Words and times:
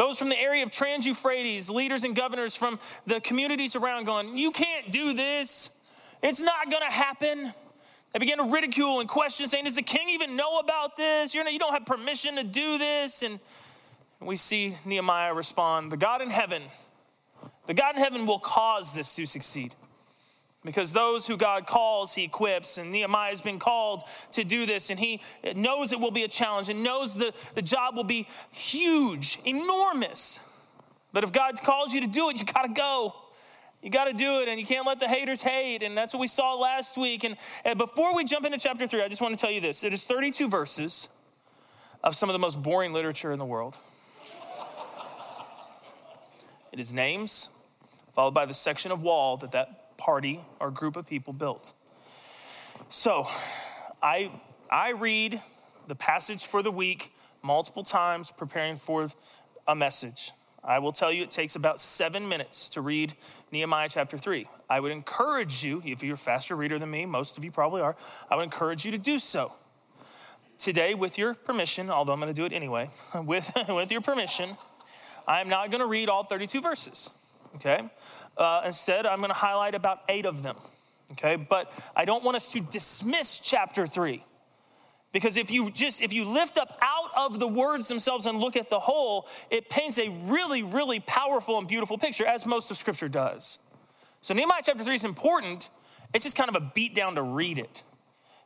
those 0.00 0.18
from 0.18 0.30
the 0.30 0.40
area 0.40 0.62
of 0.62 0.70
Trans 0.70 1.06
Euphrates, 1.06 1.68
leaders 1.68 2.04
and 2.04 2.16
governors 2.16 2.56
from 2.56 2.78
the 3.06 3.20
communities 3.20 3.76
around, 3.76 4.06
going, 4.06 4.34
You 4.34 4.50
can't 4.50 4.90
do 4.90 5.12
this. 5.12 5.76
It's 6.22 6.40
not 6.40 6.70
going 6.70 6.82
to 6.82 6.90
happen. 6.90 7.52
They 8.14 8.18
begin 8.18 8.38
to 8.38 8.44
ridicule 8.44 9.00
and 9.00 9.08
question, 9.10 9.46
saying, 9.46 9.66
Does 9.66 9.76
the 9.76 9.82
king 9.82 10.08
even 10.08 10.36
know 10.36 10.58
about 10.58 10.96
this? 10.96 11.34
You're, 11.34 11.46
you 11.50 11.58
don't 11.58 11.74
have 11.74 11.84
permission 11.84 12.36
to 12.36 12.44
do 12.44 12.78
this. 12.78 13.22
And 13.22 13.38
we 14.20 14.36
see 14.36 14.74
Nehemiah 14.86 15.34
respond, 15.34 15.92
The 15.92 15.98
God 15.98 16.22
in 16.22 16.30
heaven, 16.30 16.62
the 17.66 17.74
God 17.74 17.94
in 17.94 18.00
heaven 18.00 18.26
will 18.26 18.38
cause 18.38 18.94
this 18.94 19.14
to 19.16 19.26
succeed. 19.26 19.74
Because 20.64 20.92
those 20.92 21.26
who 21.26 21.38
God 21.38 21.66
calls, 21.66 22.14
he 22.14 22.24
equips. 22.24 22.76
And 22.76 22.90
Nehemiah 22.90 23.30
has 23.30 23.40
been 23.40 23.58
called 23.58 24.02
to 24.32 24.44
do 24.44 24.66
this, 24.66 24.90
and 24.90 25.00
he 25.00 25.22
knows 25.56 25.92
it 25.92 26.00
will 26.00 26.10
be 26.10 26.24
a 26.24 26.28
challenge 26.28 26.68
and 26.68 26.84
knows 26.84 27.16
the, 27.16 27.32
the 27.54 27.62
job 27.62 27.96
will 27.96 28.04
be 28.04 28.26
huge, 28.52 29.38
enormous. 29.46 30.40
But 31.12 31.24
if 31.24 31.32
God 31.32 31.54
calls 31.62 31.94
you 31.94 32.02
to 32.02 32.06
do 32.06 32.28
it, 32.28 32.38
you 32.38 32.44
got 32.44 32.62
to 32.62 32.72
go. 32.72 33.14
You 33.82 33.88
got 33.88 34.04
to 34.04 34.12
do 34.12 34.42
it, 34.42 34.48
and 34.48 34.60
you 34.60 34.66
can't 34.66 34.86
let 34.86 35.00
the 35.00 35.08
haters 35.08 35.42
hate. 35.42 35.82
And 35.82 35.96
that's 35.96 36.12
what 36.12 36.20
we 36.20 36.26
saw 36.26 36.54
last 36.54 36.98
week. 36.98 37.24
And, 37.24 37.36
and 37.64 37.78
before 37.78 38.14
we 38.14 38.24
jump 38.24 38.44
into 38.44 38.58
chapter 38.58 38.86
three, 38.86 39.02
I 39.02 39.08
just 39.08 39.22
want 39.22 39.32
to 39.32 39.40
tell 39.40 39.50
you 39.50 39.62
this 39.62 39.82
it 39.82 39.94
is 39.94 40.04
32 40.04 40.48
verses 40.48 41.08
of 42.04 42.14
some 42.14 42.28
of 42.28 42.34
the 42.34 42.38
most 42.38 42.62
boring 42.62 42.92
literature 42.92 43.32
in 43.32 43.38
the 43.38 43.46
world. 43.46 43.78
It 46.72 46.78
is 46.78 46.92
names, 46.92 47.48
followed 48.12 48.34
by 48.34 48.46
the 48.46 48.54
section 48.54 48.92
of 48.92 49.02
wall 49.02 49.38
that 49.38 49.52
that 49.52 49.79
party 50.00 50.40
or 50.58 50.70
group 50.70 50.96
of 50.96 51.06
people 51.06 51.32
built. 51.32 51.74
So 52.88 53.26
I, 54.02 54.32
I 54.70 54.92
read 54.92 55.40
the 55.86 55.94
passage 55.94 56.44
for 56.44 56.62
the 56.62 56.72
week 56.72 57.12
multiple 57.42 57.84
times 57.84 58.32
preparing 58.32 58.76
for 58.76 59.06
a 59.68 59.74
message. 59.76 60.32
I 60.64 60.78
will 60.78 60.92
tell 60.92 61.12
you 61.12 61.22
it 61.22 61.30
takes 61.30 61.54
about 61.54 61.80
seven 61.80 62.28
minutes 62.28 62.68
to 62.70 62.80
read 62.80 63.14
Nehemiah 63.52 63.88
chapter 63.90 64.18
3. 64.18 64.46
I 64.68 64.80
would 64.80 64.92
encourage 64.92 65.64
you, 65.64 65.82
if 65.84 66.02
you're 66.02 66.14
a 66.14 66.18
faster 66.18 66.56
reader 66.56 66.78
than 66.78 66.90
me, 66.90 67.06
most 67.06 67.38
of 67.38 67.44
you 67.44 67.50
probably 67.50 67.80
are, 67.80 67.96
I 68.30 68.36
would 68.36 68.42
encourage 68.42 68.84
you 68.84 68.92
to 68.92 68.98
do 68.98 69.18
so. 69.18 69.52
Today, 70.58 70.94
with 70.94 71.16
your 71.16 71.34
permission, 71.34 71.88
although 71.88 72.12
I'm 72.12 72.20
going 72.20 72.32
to 72.32 72.36
do 72.36 72.44
it 72.44 72.52
anyway, 72.52 72.90
with, 73.24 73.50
with 73.68 73.90
your 73.92 74.02
permission, 74.02 74.56
I'm 75.26 75.48
not 75.48 75.70
going 75.70 75.80
to 75.80 75.86
read 75.86 76.08
all 76.08 76.24
32 76.24 76.60
verses, 76.60 77.10
okay? 77.56 77.88
Uh, 78.40 78.62
instead, 78.64 79.04
I'm 79.04 79.18
going 79.18 79.28
to 79.28 79.34
highlight 79.34 79.74
about 79.74 80.00
eight 80.08 80.24
of 80.24 80.42
them. 80.42 80.56
Okay, 81.12 81.36
but 81.36 81.70
I 81.94 82.06
don't 82.06 82.24
want 82.24 82.36
us 82.36 82.52
to 82.52 82.60
dismiss 82.60 83.38
chapter 83.38 83.86
three. 83.86 84.24
Because 85.12 85.36
if 85.36 85.50
you 85.50 85.70
just 85.70 86.00
if 86.02 86.12
you 86.12 86.24
lift 86.24 86.56
up 86.56 86.78
out 86.80 87.10
of 87.16 87.38
the 87.38 87.48
words 87.48 87.88
themselves 87.88 88.26
and 88.26 88.38
look 88.38 88.56
at 88.56 88.70
the 88.70 88.78
whole, 88.78 89.28
it 89.50 89.68
paints 89.68 89.98
a 89.98 90.08
really, 90.08 90.62
really 90.62 91.00
powerful 91.00 91.58
and 91.58 91.68
beautiful 91.68 91.98
picture, 91.98 92.24
as 92.24 92.46
most 92.46 92.70
of 92.70 92.76
scripture 92.76 93.08
does. 93.08 93.58
So 94.22 94.32
Nehemiah 94.34 94.62
chapter 94.64 94.84
3 94.84 94.94
is 94.94 95.04
important. 95.04 95.68
It's 96.14 96.24
just 96.24 96.36
kind 96.36 96.48
of 96.48 96.56
a 96.56 96.70
beat 96.74 96.94
down 96.94 97.16
to 97.16 97.22
read 97.22 97.58
it. 97.58 97.82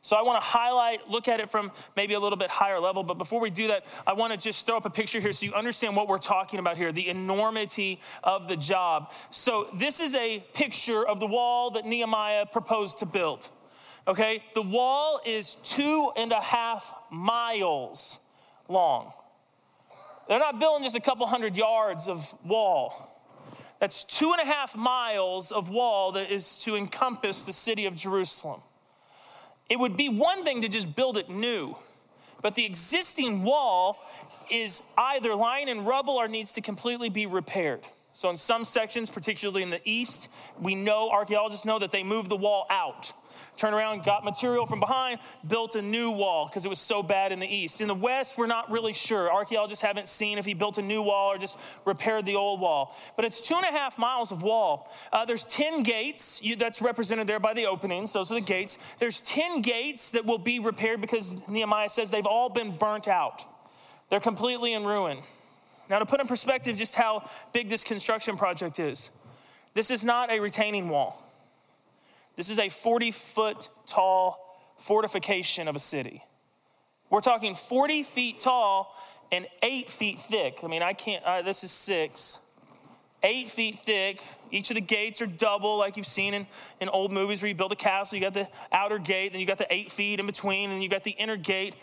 So 0.05 0.15
I 0.15 0.21
want 0.21 0.39
to 0.39 0.47
highlight, 0.47 1.09
look 1.09 1.27
at 1.27 1.39
it 1.39 1.49
from 1.49 1.71
maybe 1.95 2.13
a 2.13 2.19
little 2.19 2.37
bit 2.37 2.51
higher 2.51 2.79
level. 2.79 3.01
But 3.01 3.17
before 3.17 3.39
we 3.39 3.49
do 3.49 3.69
that, 3.69 3.87
I 4.05 4.13
want 4.13 4.33
to 4.33 4.37
just 4.37 4.63
throw 4.67 4.77
up 4.77 4.85
a 4.85 4.89
picture 4.91 5.19
here 5.19 5.33
so 5.33 5.47
you 5.47 5.53
understand 5.55 5.95
what 5.95 6.07
we're 6.07 6.19
talking 6.19 6.59
about 6.59 6.77
here 6.77 6.91
the 6.91 7.07
enormity 7.07 7.99
of 8.23 8.47
the 8.47 8.55
job. 8.55 9.11
So 9.31 9.67
this 9.73 9.99
is 9.99 10.15
a 10.15 10.45
picture 10.53 11.03
of 11.03 11.19
the 11.19 11.25
wall 11.25 11.71
that 11.71 11.87
Nehemiah 11.87 12.45
proposed 12.45 12.99
to 12.99 13.07
build. 13.07 13.49
Okay, 14.07 14.43
the 14.53 14.61
wall 14.61 15.21
is 15.25 15.55
two 15.55 16.11
and 16.15 16.31
a 16.31 16.41
half 16.41 16.93
miles 17.09 18.19
long. 18.69 19.11
They're 20.27 20.37
not 20.37 20.59
building 20.59 20.83
just 20.83 20.95
a 20.95 21.01
couple 21.01 21.25
hundred 21.25 21.57
yards 21.57 22.07
of 22.07 22.31
wall. 22.45 22.93
That's 23.79 24.03
two 24.03 24.35
and 24.37 24.47
a 24.47 24.53
half 24.53 24.77
miles 24.77 25.51
of 25.51 25.71
wall 25.71 26.11
that 26.11 26.29
is 26.29 26.59
to 26.59 26.75
encompass 26.75 27.41
the 27.41 27.53
city 27.53 27.87
of 27.87 27.95
Jerusalem. 27.95 28.61
It 29.69 29.79
would 29.79 29.97
be 29.97 30.09
one 30.09 30.43
thing 30.43 30.61
to 30.61 30.67
just 30.67 30.95
build 30.95 31.17
it 31.17 31.29
new, 31.29 31.75
but 32.41 32.55
the 32.55 32.65
existing 32.65 33.43
wall 33.43 33.97
is 34.51 34.83
either 34.97 35.33
lying 35.35 35.67
in 35.67 35.85
rubble 35.85 36.15
or 36.15 36.27
needs 36.27 36.53
to 36.53 36.61
completely 36.61 37.09
be 37.09 37.25
repaired. 37.25 37.81
So, 38.13 38.29
in 38.29 38.37
some 38.37 38.63
sections, 38.63 39.09
particularly 39.09 39.61
in 39.61 39.71
the 39.71 39.81
east, 39.83 40.31
we 40.61 40.73
know, 40.73 41.09
archaeologists 41.09 41.65
know 41.65 41.79
that 41.79 41.91
they 41.91 42.03
moved 42.03 42.29
the 42.29 42.37
wall 42.37 42.65
out 42.69 43.11
turned 43.57 43.75
around, 43.75 44.03
got 44.03 44.23
material 44.23 44.65
from 44.65 44.79
behind, 44.79 45.19
built 45.47 45.75
a 45.75 45.81
new 45.81 46.11
wall 46.11 46.45
because 46.47 46.65
it 46.65 46.69
was 46.69 46.79
so 46.79 47.01
bad 47.01 47.31
in 47.31 47.39
the 47.39 47.47
east. 47.47 47.81
In 47.81 47.87
the 47.87 47.95
west, 47.95 48.37
we're 48.37 48.45
not 48.45 48.69
really 48.71 48.93
sure. 48.93 49.31
Archaeologists 49.31 49.81
haven't 49.81 50.07
seen 50.07 50.37
if 50.37 50.45
he 50.45 50.53
built 50.53 50.77
a 50.77 50.81
new 50.81 51.01
wall 51.01 51.31
or 51.31 51.37
just 51.37 51.59
repaired 51.85 52.25
the 52.25 52.35
old 52.35 52.59
wall. 52.59 52.95
But 53.15 53.25
it's 53.25 53.41
two 53.41 53.55
and 53.55 53.65
a 53.65 53.77
half 53.77 53.97
miles 53.97 54.31
of 54.31 54.43
wall. 54.43 54.91
Uh, 55.11 55.25
there's 55.25 55.43
10 55.45 55.83
gates 55.83 56.41
you, 56.43 56.55
that's 56.55 56.81
represented 56.81 57.27
there 57.27 57.39
by 57.39 57.53
the 57.53 57.65
openings. 57.65 58.13
Those 58.13 58.31
are 58.31 58.35
the 58.35 58.41
gates. 58.41 58.77
There's 58.99 59.21
10 59.21 59.61
gates 59.61 60.11
that 60.11 60.25
will 60.25 60.37
be 60.37 60.59
repaired 60.59 61.01
because 61.01 61.47
Nehemiah 61.47 61.89
says 61.89 62.09
they've 62.09 62.25
all 62.25 62.49
been 62.49 62.71
burnt 62.71 63.07
out, 63.07 63.43
they're 64.09 64.19
completely 64.19 64.73
in 64.73 64.83
ruin. 64.83 65.19
Now, 65.89 65.99
to 65.99 66.05
put 66.05 66.19
in 66.19 66.27
perspective 66.27 66.77
just 66.77 66.95
how 66.95 67.29
big 67.53 67.69
this 67.69 67.83
construction 67.83 68.37
project 68.37 68.79
is, 68.79 69.11
this 69.75 69.91
is 69.91 70.03
not 70.03 70.31
a 70.31 70.39
retaining 70.39 70.89
wall. 70.89 71.21
This 72.35 72.49
is 72.49 72.59
a 72.59 72.69
40 72.69 73.11
foot 73.11 73.69
tall 73.85 74.41
fortification 74.77 75.67
of 75.67 75.75
a 75.75 75.79
city. 75.79 76.23
We're 77.09 77.21
talking 77.21 77.55
40 77.55 78.03
feet 78.03 78.39
tall 78.39 78.93
and 79.31 79.47
eight 79.63 79.89
feet 79.89 80.19
thick. 80.19 80.59
I 80.63 80.67
mean, 80.67 80.83
I 80.83 80.93
can't, 80.93 81.23
uh, 81.23 81.41
this 81.41 81.63
is 81.63 81.71
six. 81.71 82.39
Eight 83.23 83.49
feet 83.49 83.79
thick. 83.79 84.21
Each 84.51 84.69
of 84.69 84.75
the 84.75 84.81
gates 84.81 85.21
are 85.21 85.27
double, 85.27 85.77
like 85.77 85.97
you've 85.97 86.05
seen 86.05 86.33
in, 86.33 86.45
in 86.79 86.89
old 86.89 87.11
movies 87.11 87.41
where 87.41 87.49
you 87.49 87.55
build 87.55 87.71
a 87.71 87.75
castle. 87.75 88.17
You 88.17 88.23
got 88.23 88.33
the 88.33 88.47
outer 88.71 88.99
gate, 88.99 89.31
then 89.31 89.41
you 89.41 89.47
got 89.47 89.57
the 89.57 89.73
eight 89.73 89.89
feet 89.89 90.19
in 90.19 90.25
between, 90.25 90.69
and 90.69 90.83
you 90.83 90.89
got 90.89 91.03
the 91.03 91.11
inner 91.11 91.37
gate. 91.37 91.75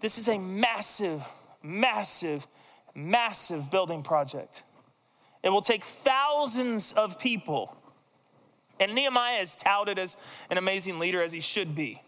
This 0.00 0.18
is 0.18 0.28
a 0.28 0.38
massive, 0.38 1.24
massive, 1.62 2.46
massive 2.94 3.70
building 3.70 4.02
project. 4.02 4.64
It 5.42 5.50
will 5.50 5.62
take 5.62 5.84
thousands 5.84 6.92
of 6.92 7.20
people. 7.20 7.79
And 8.80 8.94
Nehemiah 8.94 9.40
is 9.40 9.54
touted 9.54 9.98
as 9.98 10.16
an 10.50 10.58
amazing 10.58 10.98
leader, 10.98 11.22
as 11.22 11.32
he 11.32 11.40
should 11.40 11.76
be. 11.76 12.02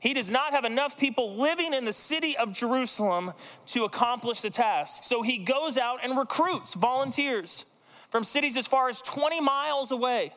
He 0.00 0.14
does 0.14 0.30
not 0.30 0.52
have 0.52 0.64
enough 0.64 0.98
people 0.98 1.36
living 1.36 1.74
in 1.74 1.84
the 1.84 1.92
city 1.92 2.34
of 2.36 2.52
Jerusalem 2.52 3.32
to 3.66 3.84
accomplish 3.84 4.40
the 4.40 4.48
task. 4.48 5.04
So 5.04 5.20
he 5.20 5.36
goes 5.36 5.76
out 5.76 5.98
and 6.02 6.16
recruits 6.16 6.72
volunteers 6.72 7.66
from 8.08 8.24
cities 8.24 8.56
as 8.56 8.66
far 8.66 8.88
as 8.88 9.02
20 9.02 9.42
miles 9.42 9.92
away. 9.92 10.32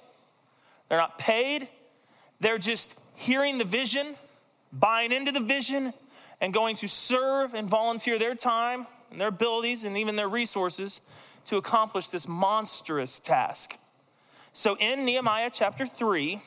They're 0.89 0.97
not 0.97 1.17
paid, 1.17 1.69
they're 2.41 2.57
just 2.57 2.99
hearing 3.15 3.57
the 3.57 3.63
vision, 3.63 4.15
buying 4.73 5.13
into 5.13 5.31
the 5.31 5.39
vision, 5.39 5.93
and 6.41 6.53
going 6.53 6.75
to 6.77 6.89
serve 6.89 7.53
and 7.53 7.67
volunteer 7.67 8.19
their 8.19 8.35
time 8.35 8.85
and 9.11 9.21
their 9.21 9.29
abilities 9.29 9.85
and 9.85 9.97
even 9.97 10.17
their 10.17 10.27
resources 10.27 11.01
to 11.45 11.55
accomplish 11.55 12.09
this 12.09 12.27
monstrous 12.27 13.17
task. 13.17 13.77
So 14.55 14.77
in 14.79 15.03
Nehemiah 15.03 15.49
chapter 15.51 15.87
3, 15.87 16.39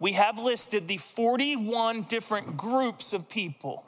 we 0.00 0.12
have 0.12 0.38
listed 0.40 0.88
the 0.88 0.96
41 0.96 2.02
different 2.02 2.56
groups 2.56 3.12
of 3.12 3.30
people. 3.30 3.84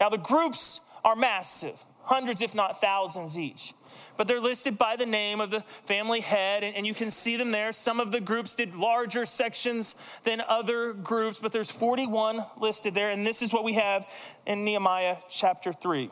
Now, 0.00 0.08
the 0.08 0.16
groups 0.16 0.80
are 1.04 1.14
massive, 1.14 1.84
hundreds, 2.04 2.40
if 2.40 2.54
not 2.54 2.80
thousands 2.80 3.38
each. 3.38 3.74
But 4.16 4.26
they're 4.26 4.40
listed 4.40 4.78
by 4.78 4.96
the 4.96 5.04
name 5.04 5.42
of 5.42 5.50
the 5.50 5.60
family 5.60 6.20
head, 6.20 6.64
and 6.64 6.86
you 6.86 6.94
can 6.94 7.10
see 7.10 7.36
them 7.36 7.50
there. 7.50 7.72
Some 7.72 8.00
of 8.00 8.10
the 8.10 8.20
groups 8.20 8.54
did 8.54 8.74
larger 8.74 9.26
sections 9.26 10.18
than 10.24 10.40
other 10.48 10.94
groups, 10.94 11.38
but 11.38 11.52
there's 11.52 11.70
41 11.70 12.40
listed 12.58 12.94
there, 12.94 13.10
and 13.10 13.26
this 13.26 13.42
is 13.42 13.52
what 13.52 13.64
we 13.64 13.74
have 13.74 14.10
in 14.46 14.64
Nehemiah 14.64 15.18
chapter 15.28 15.74
3. 15.74 16.10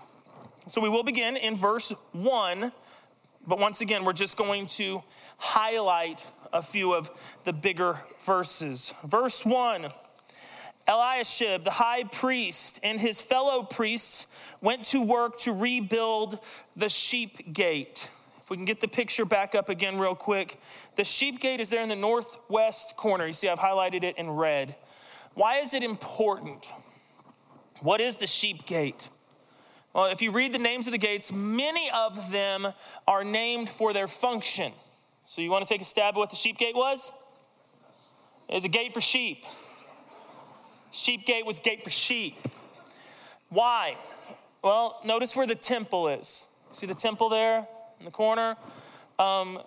So 0.66 0.80
we 0.82 0.90
will 0.90 1.04
begin 1.04 1.36
in 1.38 1.56
verse 1.56 1.94
1, 2.12 2.70
but 3.46 3.58
once 3.58 3.80
again, 3.80 4.04
we're 4.04 4.12
just 4.12 4.36
going 4.36 4.66
to 4.66 5.02
highlight 5.38 6.24
a 6.52 6.62
few 6.62 6.94
of 6.94 7.10
the 7.44 7.52
bigger 7.52 8.00
verses. 8.24 8.94
Verse 9.04 9.44
1 9.44 9.88
Eliashib, 10.88 11.64
the 11.64 11.70
high 11.70 12.04
priest, 12.04 12.80
and 12.82 13.00
his 13.00 13.22
fellow 13.22 13.62
priests 13.62 14.26
went 14.60 14.84
to 14.86 15.02
work 15.02 15.38
to 15.38 15.52
rebuild 15.52 16.38
the 16.76 16.88
sheep 16.88 17.52
gate. 17.52 18.10
If 18.40 18.50
we 18.50 18.56
can 18.56 18.66
get 18.66 18.80
the 18.80 18.88
picture 18.88 19.24
back 19.24 19.54
up 19.54 19.68
again, 19.68 19.98
real 19.98 20.16
quick. 20.16 20.58
The 20.96 21.04
sheep 21.04 21.40
gate 21.40 21.60
is 21.60 21.70
there 21.70 21.82
in 21.82 21.88
the 21.88 21.96
northwest 21.96 22.96
corner. 22.96 23.26
You 23.26 23.32
see, 23.32 23.48
I've 23.48 23.60
highlighted 23.60 24.02
it 24.02 24.18
in 24.18 24.28
red. 24.30 24.74
Why 25.34 25.58
is 25.58 25.72
it 25.72 25.84
important? 25.84 26.72
What 27.80 28.00
is 28.00 28.16
the 28.16 28.26
sheep 28.26 28.66
gate? 28.66 29.08
Well, 29.94 30.06
if 30.06 30.22
you 30.22 30.32
read 30.32 30.52
the 30.52 30.58
names 30.58 30.86
of 30.86 30.92
the 30.92 30.98
gates, 30.98 31.32
many 31.32 31.90
of 31.94 32.30
them 32.30 32.66
are 33.06 33.24
named 33.24 33.68
for 33.68 33.92
their 33.92 34.08
function. 34.08 34.72
So 35.32 35.40
you 35.40 35.50
want 35.50 35.66
to 35.66 35.72
take 35.72 35.80
a 35.80 35.86
stab 35.86 36.12
at 36.12 36.18
what 36.18 36.28
the 36.28 36.36
sheep 36.36 36.58
gate 36.58 36.76
was? 36.76 37.10
It 38.50 38.54
was 38.54 38.66
a 38.66 38.68
gate 38.68 38.92
for 38.92 39.00
sheep. 39.00 39.46
Sheep 40.90 41.24
gate 41.24 41.46
was 41.46 41.58
gate 41.58 41.82
for 41.82 41.88
sheep. 41.88 42.36
Why? 43.48 43.96
Well, 44.60 45.00
notice 45.06 45.34
where 45.34 45.46
the 45.46 45.54
temple 45.54 46.08
is. 46.08 46.48
See 46.70 46.86
the 46.86 46.94
temple 46.94 47.30
there 47.30 47.66
in 47.98 48.04
the 48.04 48.10
corner? 48.10 48.58
Um, 49.18 49.60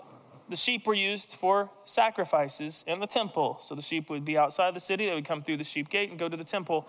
the 0.50 0.56
sheep 0.56 0.86
were 0.86 0.94
used 0.94 1.32
for 1.32 1.72
sacrifices 1.84 2.86
in 2.88 3.00
the 3.00 3.08
temple. 3.08 3.58
So 3.60 3.74
the 3.74 3.82
sheep 3.82 4.12
would 4.12 4.24
be 4.24 4.38
outside 4.38 4.76
the 4.76 4.80
city, 4.80 5.08
they 5.08 5.16
would 5.16 5.26
come 5.26 5.42
through 5.42 5.58
the 5.58 5.64
sheep 5.64 5.90
gate 5.90 6.12
and 6.12 6.20
go 6.20 6.30
to 6.30 6.38
the 6.38 6.44
temple. 6.44 6.88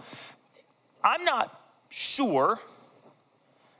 I'm 1.02 1.25
not 1.25 1.62
sure 1.88 2.58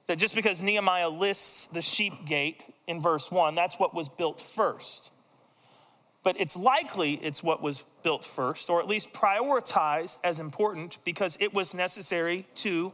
that 0.07 0.19
just 0.19 0.35
because 0.35 0.63
Nehemiah 0.63 1.09
lists 1.09 1.67
the 1.67 1.83
sheep 1.83 2.25
gate 2.25 2.63
in 2.87 3.01
verse 3.01 3.31
1, 3.31 3.55
that's 3.55 3.79
what 3.79 3.95
was 3.95 4.09
built 4.09 4.41
first. 4.41 5.13
But 6.23 6.41
it's 6.41 6.57
likely 6.57 7.15
it's 7.15 7.43
what 7.43 7.63
was 7.63 7.85
built 8.03 8.25
first, 8.25 8.69
or 8.71 8.81
at 8.81 8.89
least 8.89 9.13
prioritized 9.13 10.19
as 10.25 10.41
important 10.41 10.99
because 11.05 11.37
it 11.41 11.55
was 11.55 11.75
necessary 11.75 12.47
to 12.57 12.93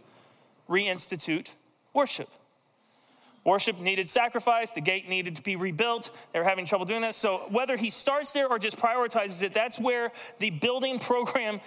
reinstitute 0.69 1.55
worship. 1.95 2.29
Worship 3.45 3.81
needed 3.81 4.09
sacrifice, 4.09 4.71
the 4.71 4.81
gate 4.81 5.09
needed 5.09 5.37
to 5.37 5.43
be 5.43 5.57
rebuilt. 5.57 6.11
They 6.33 6.39
were 6.39 6.45
having 6.45 6.65
trouble 6.65 6.87
doing 6.87 7.01
that. 7.01 7.15
So, 7.15 7.39
whether 7.51 7.77
he 7.77 7.91
starts 7.91 8.33
there 8.33 8.49
or 8.49 8.59
just 8.59 8.79
prioritizes 8.79 9.43
it, 9.43 9.53
that's 9.53 9.81
where 9.81 10.13
the 10.39 10.51
building 10.51 10.99
program 11.01 11.61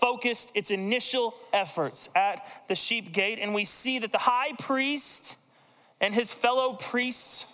focused 0.00 0.52
its 0.54 0.70
initial 0.70 1.34
efforts 1.52 2.08
at 2.14 2.46
the 2.68 2.74
sheep 2.74 3.12
gate. 3.12 3.38
And 3.40 3.54
we 3.54 3.64
see 3.64 3.98
that 3.98 4.12
the 4.12 4.18
high 4.18 4.52
priest 4.58 5.38
and 6.00 6.14
his 6.14 6.32
fellow 6.32 6.74
priests 6.74 7.46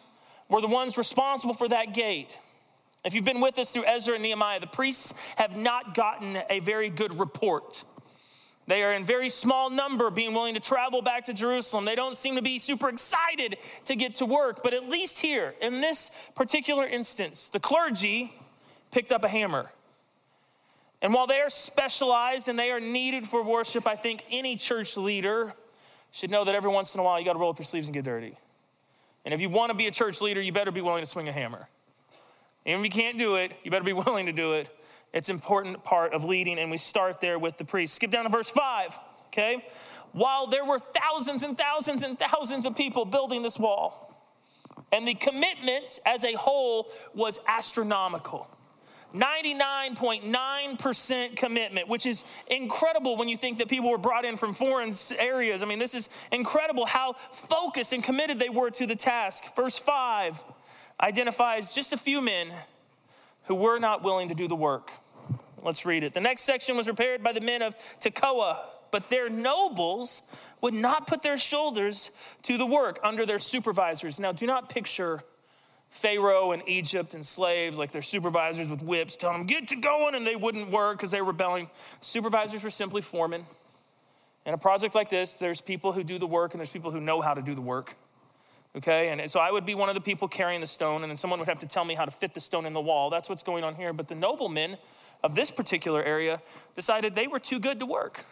were 0.49 0.61
the 0.61 0.69
ones 0.69 0.99
responsible 0.99 1.55
for 1.55 1.69
that 1.69 1.95
gate. 1.95 2.39
If 3.05 3.15
you've 3.15 3.25
been 3.25 3.41
with 3.41 3.59
us 3.59 3.71
through 3.71 3.85
Ezra 3.87 4.15
and 4.15 4.23
Nehemiah, 4.23 4.61
the 4.61 4.67
priests 4.67 5.35
have 5.37 5.57
not 5.57 5.95
gotten 5.95 6.39
a 6.49 6.61
very 6.61 6.89
good 6.89 7.19
report. 7.19 7.85
They 8.67 8.83
are 8.83 8.95
in 8.95 9.05
very 9.05 9.29
small 9.29 9.69
number 9.69 10.11
being 10.11 10.33
willing 10.33 10.55
to 10.55 10.61
travel 10.61 11.03
back 11.03 11.27
to 11.27 11.35
Jerusalem. 11.35 11.85
They 11.85 11.95
don't 11.95 12.17
seem 12.17 12.37
to 12.37 12.43
be 12.43 12.59
super 12.59 12.89
excited 12.89 13.59
to 13.85 13.95
get 13.95 14.15
to 14.17 14.27
work, 14.27 14.63
but 14.63 14.73
at 14.73 14.89
least 14.89 15.21
here, 15.21 15.55
in 15.61 15.83
this 15.83 16.31
particular 16.35 16.87
instance, 16.87 17.51
the 17.51 17.61
clergy 17.61 18.33
picked 18.91 19.13
up 19.13 19.23
a 19.23 19.29
hammer. 19.29 19.71
And 21.05 21.13
while 21.13 21.27
they 21.27 21.43
are 21.43 21.51
specialized 21.51 22.49
and 22.49 22.59
they 22.59 22.71
are 22.71 22.81
needed 22.81 23.27
for 23.27 23.45
worship, 23.45 23.87
I 23.87 23.95
think 23.95 24.25
any 24.31 24.57
church 24.57 24.97
leader 24.97 25.53
should 26.11 26.31
know 26.31 26.45
that 26.45 26.55
every 26.55 26.71
once 26.71 26.95
in 26.95 27.01
a 27.01 27.05
while 27.05 27.19
you 27.19 27.27
got 27.27 27.35
to 27.35 27.39
roll 27.39 27.51
up 27.51 27.59
your 27.59 27.67
sleeves 27.67 27.89
and 27.89 27.95
get 27.95 28.07
dirty. 28.07 28.39
And 29.27 29.35
if 29.35 29.41
you 29.43 29.51
want 29.51 29.71
to 29.71 29.77
be 29.77 29.87
a 29.87 29.91
church 29.91 30.23
leader, 30.23 30.41
you 30.41 30.51
better 30.51 30.71
be 30.71 30.81
willing 30.81 31.03
to 31.03 31.07
swing 31.07 31.29
a 31.29 31.33
hammer. 31.33 31.69
And 32.65 32.79
if 32.79 32.85
you 32.85 32.91
can't 32.91 33.19
do 33.19 33.35
it, 33.35 33.53
you 33.63 33.71
better 33.71 33.85
be 33.85 33.93
willing 34.07 34.25
to 34.25 34.33
do 34.33 34.55
it. 34.55 34.71
It's 35.13 35.29
an 35.29 35.35
important 35.35 35.85
part 35.85 36.15
of 36.15 36.25
leading, 36.25 36.59
and 36.59 36.71
we 36.71 36.79
start 36.79 37.21
there 37.21 37.39
with 37.39 37.59
the 37.59 37.67
priest. 37.67 37.97
Skip 37.97 38.11
down 38.11 38.25
to 38.25 38.31
verse 38.31 38.49
5, 38.49 38.99
okay? 39.27 39.63
While 40.13 40.47
there 40.47 40.65
were 40.65 40.79
thousands 40.79 41.43
and 41.43 41.55
thousands 41.59 42.03
and 42.03 42.19
thousands 42.19 42.65
of 42.65 42.79
people 42.79 43.05
building 43.05 43.43
this 43.43 43.59
wall, 43.59 44.19
and 44.91 45.07
the 45.07 45.15
commitment 45.15 46.01
as 46.07 46.25
a 46.25 46.33
whole 46.33 46.89
was 47.15 47.41
astronomical. 47.47 48.49
99.9% 49.15 51.37
commitment, 51.37 51.89
which 51.89 52.05
is 52.05 52.25
incredible 52.49 53.17
when 53.17 53.29
you 53.29 53.37
think 53.37 53.59
that 53.59 53.69
people 53.69 53.91
were 53.91 53.99
brought 53.99 54.25
in 54.25 54.37
from 54.37 54.55
foreign 54.55 54.93
areas. 55.19 55.63
I 55.63 55.67
mean, 55.67 55.79
this 55.79 55.95
is 55.95 56.09
incredible 56.33 56.85
how 56.85 57.13
focused 57.13 57.93
and 57.93 58.03
committed 58.03 58.41
they 58.41 58.49
were 58.49 58.71
to 58.71 58.87
the 58.87 58.97
task. 58.97 59.55
Verse 59.55 59.79
5 59.79 60.43
identifies 61.01 61.73
just 61.73 61.93
a 61.93 61.97
few 61.97 62.21
men 62.21 62.49
who 63.45 63.55
were 63.55 63.79
not 63.79 64.03
willing 64.03 64.31
to 64.31 64.35
do 64.35 64.49
the 64.49 64.57
work. 64.57 64.91
Let's 65.63 65.87
read 65.87 66.03
it. 66.03 66.13
The 66.13 66.21
next 66.21 66.43
section 66.43 66.77
was 66.77 66.89
repaired 66.89 67.23
by 67.23 67.33
the 67.33 67.41
men 67.41 67.63
of 67.63 67.77
Tekoa, 68.01 68.59
but 68.91 69.11
their 69.11 69.31
nobles 69.31 70.23
would 70.61 70.75
not 70.75 71.07
put 71.07 71.23
their 71.23 71.37
shoulders 71.37 72.11
to 72.43 72.59
the 72.59 72.67
work 72.67 72.99
under 73.03 73.25
their 73.25 73.39
supervisors. 73.39 74.19
Now, 74.19 74.33
do 74.33 74.47
not 74.47 74.69
picture 74.69 75.23
Pharaoh 75.95 76.51
and 76.51 76.61
Egypt 76.67 77.15
and 77.15 77.25
slaves, 77.25 77.79
like 77.79 77.93
their 77.93 78.03
supervisors 78.03 78.69
with 78.69 78.83
whips, 78.83 79.15
telling 79.15 79.39
them, 79.39 79.47
get 79.47 79.69
to 79.69 79.77
going, 79.77 80.17
and 80.17 80.27
they 80.27 80.35
wouldn't 80.35 80.73
work 80.73 80.99
because 80.99 81.13
they 81.13 81.21
were 81.21 81.29
rebelling. 81.29 81.71
Supervisors 82.01 82.65
were 82.65 82.71
simply 82.71 83.01
foremen. 83.01 83.45
In 84.45 84.55
a 84.55 84.59
project 84.59 84.97
like 84.97 85.09
this, 85.09 85.39
there's 85.39 85.61
people 85.61 85.93
who 85.93 86.03
do 86.03 86.19
the 86.19 86.27
work 86.27 86.53
and 86.53 86.59
there's 86.59 86.69
people 86.69 86.91
who 86.91 87.01
know 87.01 87.21
how 87.21 87.33
to 87.33 87.41
do 87.41 87.55
the 87.55 87.61
work. 87.61 87.95
Okay, 88.77 89.11
and 89.11 89.31
so 89.31 89.39
I 89.39 89.53
would 89.53 89.65
be 89.65 89.77
one 89.77 89.89
of 89.89 89.95
the 89.95 90.01
people 90.01 90.27
carrying 90.27 90.61
the 90.61 90.67
stone, 90.67 91.03
and 91.03 91.11
then 91.11 91.17
someone 91.17 91.39
would 91.39 91.49
have 91.49 91.61
to 91.61 91.69
tell 91.69 91.85
me 91.85 91.95
how 91.95 92.05
to 92.05 92.11
fit 92.11 92.35
the 92.35 92.41
stone 92.41 92.67
in 92.67 92.73
the 92.73 92.81
wall. 92.81 93.09
That's 93.09 93.29
what's 93.29 93.45
going 93.45 93.63
on 93.63 93.77
here. 93.77 93.93
But 93.93 94.09
the 94.09 94.17
noblemen 94.17 94.77
of 95.23 95.37
this 95.37 95.53
particular 95.53 96.03
area 96.03 96.43
decided 96.75 97.15
they 97.15 97.29
were 97.29 97.39
too 97.39 97.61
good 97.61 97.79
to 97.79 97.87
work, 97.87 98.25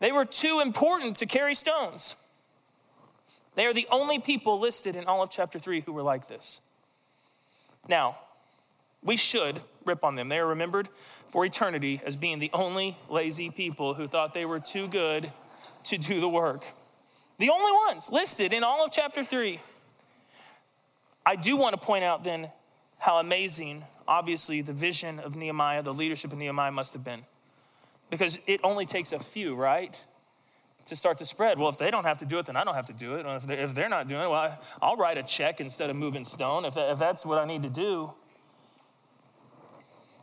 they 0.00 0.12
were 0.12 0.26
too 0.26 0.60
important 0.62 1.16
to 1.16 1.26
carry 1.26 1.54
stones. 1.54 2.16
They 3.58 3.66
are 3.66 3.74
the 3.74 3.88
only 3.90 4.20
people 4.20 4.60
listed 4.60 4.94
in 4.94 5.06
all 5.06 5.20
of 5.20 5.32
chapter 5.32 5.58
3 5.58 5.80
who 5.80 5.92
were 5.92 6.04
like 6.04 6.28
this. 6.28 6.60
Now, 7.88 8.16
we 9.02 9.16
should 9.16 9.60
rip 9.84 10.04
on 10.04 10.14
them. 10.14 10.28
They 10.28 10.38
are 10.38 10.46
remembered 10.46 10.86
for 10.86 11.44
eternity 11.44 12.00
as 12.06 12.14
being 12.14 12.38
the 12.38 12.52
only 12.52 12.96
lazy 13.10 13.50
people 13.50 13.94
who 13.94 14.06
thought 14.06 14.32
they 14.32 14.44
were 14.44 14.60
too 14.60 14.86
good 14.86 15.32
to 15.86 15.98
do 15.98 16.20
the 16.20 16.28
work. 16.28 16.66
The 17.38 17.50
only 17.50 17.72
ones 17.88 18.10
listed 18.12 18.52
in 18.52 18.62
all 18.62 18.84
of 18.84 18.92
chapter 18.92 19.24
3. 19.24 19.58
I 21.26 21.34
do 21.34 21.56
want 21.56 21.74
to 21.74 21.84
point 21.84 22.04
out 22.04 22.22
then 22.22 22.52
how 23.00 23.18
amazing, 23.18 23.82
obviously, 24.06 24.62
the 24.62 24.72
vision 24.72 25.18
of 25.18 25.34
Nehemiah, 25.34 25.82
the 25.82 25.92
leadership 25.92 26.32
of 26.32 26.38
Nehemiah 26.38 26.70
must 26.70 26.92
have 26.92 27.02
been. 27.02 27.24
Because 28.08 28.38
it 28.46 28.60
only 28.62 28.86
takes 28.86 29.10
a 29.10 29.18
few, 29.18 29.56
right? 29.56 30.04
To 30.88 30.96
start 30.96 31.18
to 31.18 31.24
spread. 31.24 31.58
Well, 31.58 31.68
if 31.68 31.78
they 31.78 31.90
don't 31.90 32.04
have 32.04 32.18
to 32.18 32.26
do 32.26 32.38
it, 32.38 32.46
then 32.46 32.56
I 32.56 32.64
don't 32.64 32.74
have 32.74 32.86
to 32.86 32.92
do 32.92 33.14
it. 33.14 33.26
If 33.26 33.74
they're, 33.74 33.88
not 33.88 34.08
doing 34.08 34.22
it, 34.22 34.30
well, 34.30 34.58
I'll 34.82 34.96
write 34.96 35.18
a 35.18 35.22
check 35.22 35.60
instead 35.60 35.90
of 35.90 35.96
moving 35.96 36.24
stone 36.24 36.64
if 36.64 36.74
that's 36.74 37.24
what 37.24 37.38
I 37.38 37.44
need 37.44 37.62
to 37.62 37.70
do. 37.70 38.12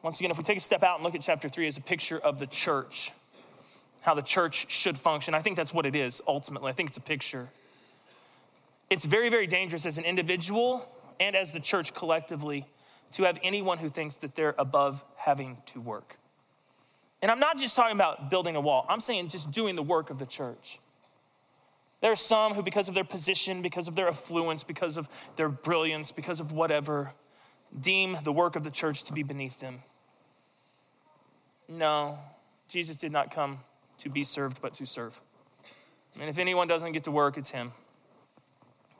Once 0.01 0.19
again, 0.19 0.29
if 0.29 0.37
we 0.37 0.43
take 0.43 0.57
a 0.57 0.61
step 0.61 0.83
out 0.83 0.95
and 0.95 1.03
look 1.03 1.15
at 1.15 1.21
chapter 1.21 1.49
three 1.49 1.65
as 1.65 1.77
a 1.77 1.81
picture 1.81 2.19
of 2.19 2.37
the 2.37 2.45
church, 2.45 3.11
how 4.03 4.13
the 4.13 4.21
church 4.21 4.69
should 4.69 4.97
function, 4.97 5.33
I 5.33 5.39
think 5.39 5.57
that's 5.57 5.73
what 5.73 5.85
it 5.85 5.95
is 5.95 6.21
ultimately. 6.27 6.69
I 6.69 6.73
think 6.73 6.89
it's 6.89 6.97
a 6.97 7.01
picture. 7.01 7.47
It's 8.89 9.05
very, 9.05 9.29
very 9.29 9.47
dangerous 9.47 9.85
as 9.85 9.97
an 9.97 10.05
individual 10.05 10.85
and 11.19 11.35
as 11.35 11.51
the 11.53 11.59
church 11.59 11.93
collectively 11.93 12.65
to 13.13 13.23
have 13.23 13.39
anyone 13.41 13.79
who 13.79 13.89
thinks 13.89 14.17
that 14.17 14.35
they're 14.35 14.53
above 14.59 15.03
having 15.17 15.57
to 15.67 15.81
work. 15.81 16.17
And 17.25 17.31
I'm 17.31 17.39
not 17.39 17.57
just 17.57 17.75
talking 17.75 17.95
about 17.95 18.29
building 18.29 18.55
a 18.55 18.61
wall, 18.61 18.85
I'm 18.87 18.99
saying 18.99 19.29
just 19.29 19.49
doing 19.49 19.75
the 19.75 19.81
work 19.81 20.11
of 20.11 20.19
the 20.19 20.27
church. 20.27 20.77
There 21.99 22.11
are 22.11 22.15
some 22.15 22.53
who, 22.53 22.61
because 22.61 22.87
of 22.87 22.93
their 22.93 23.03
position, 23.03 23.63
because 23.63 23.87
of 23.87 23.95
their 23.95 24.07
affluence, 24.07 24.63
because 24.63 24.95
of 24.95 25.09
their 25.35 25.49
brilliance, 25.49 26.11
because 26.11 26.39
of 26.39 26.51
whatever, 26.51 27.13
deem 27.79 28.15
the 28.23 28.31
work 28.31 28.55
of 28.55 28.63
the 28.63 28.69
church 28.69 29.05
to 29.05 29.11
be 29.11 29.23
beneath 29.23 29.59
them. 29.59 29.79
No, 31.67 32.19
Jesus 32.69 32.95
did 32.95 33.11
not 33.11 33.33
come 33.33 33.57
to 33.97 34.09
be 34.09 34.21
served, 34.21 34.61
but 34.61 34.75
to 34.75 34.85
serve. 34.85 35.19
And 36.21 36.29
if 36.29 36.37
anyone 36.37 36.67
doesn't 36.67 36.91
get 36.91 37.05
to 37.05 37.11
work, 37.11 37.39
it's 37.39 37.49
him. 37.49 37.71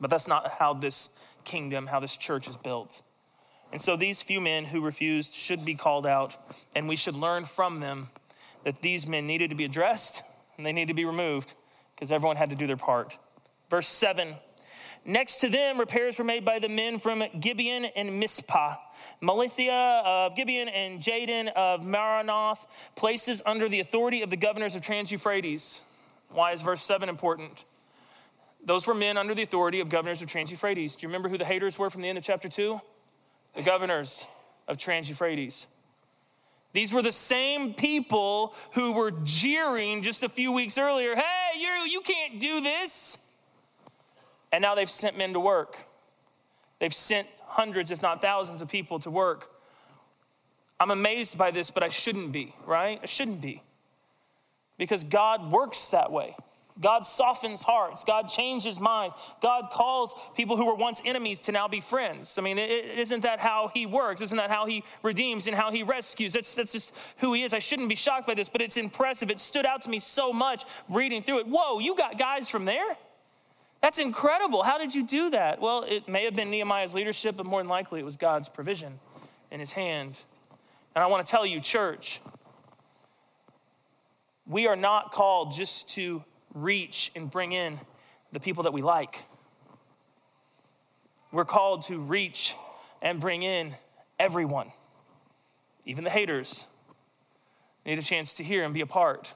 But 0.00 0.10
that's 0.10 0.26
not 0.26 0.50
how 0.58 0.74
this 0.74 1.10
kingdom, 1.44 1.86
how 1.86 2.00
this 2.00 2.16
church 2.16 2.48
is 2.48 2.56
built. 2.56 3.02
And 3.72 3.80
so 3.80 3.96
these 3.96 4.22
few 4.22 4.40
men 4.40 4.64
who 4.64 4.80
refused 4.80 5.34
should 5.34 5.64
be 5.64 5.74
called 5.74 6.06
out, 6.06 6.36
and 6.74 6.88
we 6.88 6.96
should 6.96 7.14
learn 7.14 7.44
from 7.44 7.80
them 7.80 8.08
that 8.64 8.80
these 8.80 9.06
men 9.06 9.26
needed 9.26 9.50
to 9.50 9.56
be 9.56 9.64
addressed 9.64 10.22
and 10.56 10.64
they 10.64 10.72
need 10.72 10.88
to 10.88 10.94
be 10.94 11.04
removed 11.04 11.54
because 11.94 12.10
everyone 12.10 12.36
had 12.36 12.50
to 12.50 12.56
do 12.56 12.66
their 12.66 12.76
part. 12.76 13.18
Verse 13.70 13.88
7 13.88 14.34
Next 15.08 15.36
to 15.36 15.48
them, 15.48 15.78
repairs 15.78 16.18
were 16.18 16.24
made 16.24 16.44
by 16.44 16.58
the 16.58 16.68
men 16.68 16.98
from 16.98 17.22
Gibeon 17.38 17.86
and 17.94 18.18
Mizpah, 18.18 18.74
Melatiah 19.22 20.00
uh, 20.04 20.26
of 20.26 20.34
Gibeon 20.34 20.68
and 20.68 21.00
Jadon 21.00 21.46
of 21.54 21.82
Meronoth, 21.82 22.66
places 22.96 23.40
under 23.46 23.68
the 23.68 23.78
authority 23.78 24.22
of 24.22 24.30
the 24.30 24.36
governors 24.36 24.74
of 24.74 24.82
Trans 24.82 25.12
Euphrates. 25.12 25.82
Why 26.30 26.50
is 26.50 26.60
verse 26.60 26.82
7 26.82 27.08
important? 27.08 27.64
Those 28.64 28.88
were 28.88 28.94
men 28.94 29.16
under 29.16 29.32
the 29.32 29.42
authority 29.42 29.78
of 29.78 29.88
governors 29.88 30.22
of 30.22 30.28
Trans 30.28 30.50
Euphrates. 30.50 30.96
Do 30.96 31.04
you 31.04 31.08
remember 31.08 31.28
who 31.28 31.38
the 31.38 31.44
haters 31.44 31.78
were 31.78 31.88
from 31.88 32.02
the 32.02 32.08
end 32.08 32.18
of 32.18 32.24
chapter 32.24 32.48
2? 32.48 32.80
The 33.56 33.62
governors 33.62 34.26
of 34.68 34.76
Trans 34.76 35.08
Euphrates. 35.08 35.66
These 36.72 36.92
were 36.92 37.00
the 37.00 37.10
same 37.10 37.72
people 37.72 38.54
who 38.74 38.92
were 38.92 39.10
jeering 39.24 40.02
just 40.02 40.22
a 40.22 40.28
few 40.28 40.52
weeks 40.52 40.76
earlier, 40.76 41.14
hey, 41.14 41.58
you, 41.58 41.68
you 41.90 42.02
can't 42.02 42.38
do 42.38 42.60
this. 42.60 43.26
And 44.52 44.60
now 44.60 44.74
they've 44.74 44.90
sent 44.90 45.16
men 45.16 45.32
to 45.32 45.40
work. 45.40 45.84
They've 46.78 46.92
sent 46.92 47.28
hundreds, 47.46 47.90
if 47.90 48.02
not 48.02 48.20
thousands, 48.20 48.60
of 48.60 48.70
people 48.70 48.98
to 49.00 49.10
work. 49.10 49.50
I'm 50.78 50.90
amazed 50.90 51.38
by 51.38 51.50
this, 51.50 51.70
but 51.70 51.82
I 51.82 51.88
shouldn't 51.88 52.32
be, 52.32 52.54
right? 52.66 53.00
I 53.02 53.06
shouldn't 53.06 53.40
be. 53.40 53.62
Because 54.76 55.02
God 55.04 55.50
works 55.50 55.88
that 55.88 56.12
way. 56.12 56.36
God 56.80 57.04
softens 57.04 57.62
hearts. 57.62 58.04
God 58.04 58.28
changes 58.28 58.78
minds. 58.78 59.14
God 59.40 59.70
calls 59.70 60.14
people 60.36 60.56
who 60.56 60.66
were 60.66 60.74
once 60.74 61.00
enemies 61.04 61.40
to 61.42 61.52
now 61.52 61.68
be 61.68 61.80
friends. 61.80 62.36
I 62.38 62.42
mean, 62.42 62.58
isn't 62.58 63.22
that 63.22 63.40
how 63.40 63.70
He 63.72 63.86
works? 63.86 64.20
Isn't 64.20 64.36
that 64.36 64.50
how 64.50 64.66
He 64.66 64.84
redeems 65.02 65.46
and 65.46 65.56
how 65.56 65.70
He 65.70 65.82
rescues? 65.82 66.34
That's, 66.34 66.54
that's 66.54 66.72
just 66.72 66.96
who 67.18 67.32
He 67.32 67.42
is. 67.42 67.54
I 67.54 67.60
shouldn't 67.60 67.88
be 67.88 67.94
shocked 67.94 68.26
by 68.26 68.34
this, 68.34 68.48
but 68.48 68.60
it's 68.60 68.76
impressive. 68.76 69.30
It 69.30 69.40
stood 69.40 69.64
out 69.64 69.82
to 69.82 69.90
me 69.90 69.98
so 69.98 70.32
much 70.32 70.64
reading 70.88 71.22
through 71.22 71.40
it. 71.40 71.46
Whoa, 71.48 71.78
you 71.78 71.96
got 71.96 72.18
guys 72.18 72.48
from 72.48 72.66
there? 72.66 72.96
That's 73.80 73.98
incredible. 73.98 74.62
How 74.62 74.78
did 74.78 74.94
you 74.94 75.06
do 75.06 75.30
that? 75.30 75.60
Well, 75.60 75.84
it 75.86 76.08
may 76.08 76.24
have 76.24 76.34
been 76.34 76.50
Nehemiah's 76.50 76.94
leadership, 76.94 77.36
but 77.36 77.46
more 77.46 77.60
than 77.60 77.68
likely 77.68 78.00
it 78.00 78.04
was 78.04 78.16
God's 78.16 78.48
provision 78.48 78.98
in 79.50 79.60
His 79.60 79.72
hand. 79.72 80.20
And 80.94 81.02
I 81.02 81.06
want 81.06 81.24
to 81.24 81.30
tell 81.30 81.46
you, 81.46 81.60
church, 81.60 82.20
we 84.46 84.66
are 84.66 84.76
not 84.76 85.12
called 85.12 85.52
just 85.52 85.90
to 85.90 86.24
reach 86.56 87.12
and 87.14 87.30
bring 87.30 87.52
in 87.52 87.78
the 88.32 88.40
people 88.40 88.64
that 88.64 88.72
we 88.72 88.82
like. 88.82 89.22
We're 91.30 91.44
called 91.44 91.82
to 91.82 92.00
reach 92.00 92.54
and 93.02 93.20
bring 93.20 93.42
in 93.42 93.74
everyone, 94.18 94.72
even 95.84 96.02
the 96.02 96.10
haters. 96.10 96.66
Need 97.84 97.98
a 97.98 98.02
chance 98.02 98.34
to 98.34 98.42
hear 98.42 98.64
and 98.64 98.72
be 98.72 98.80
a 98.80 98.86
part. 98.86 99.34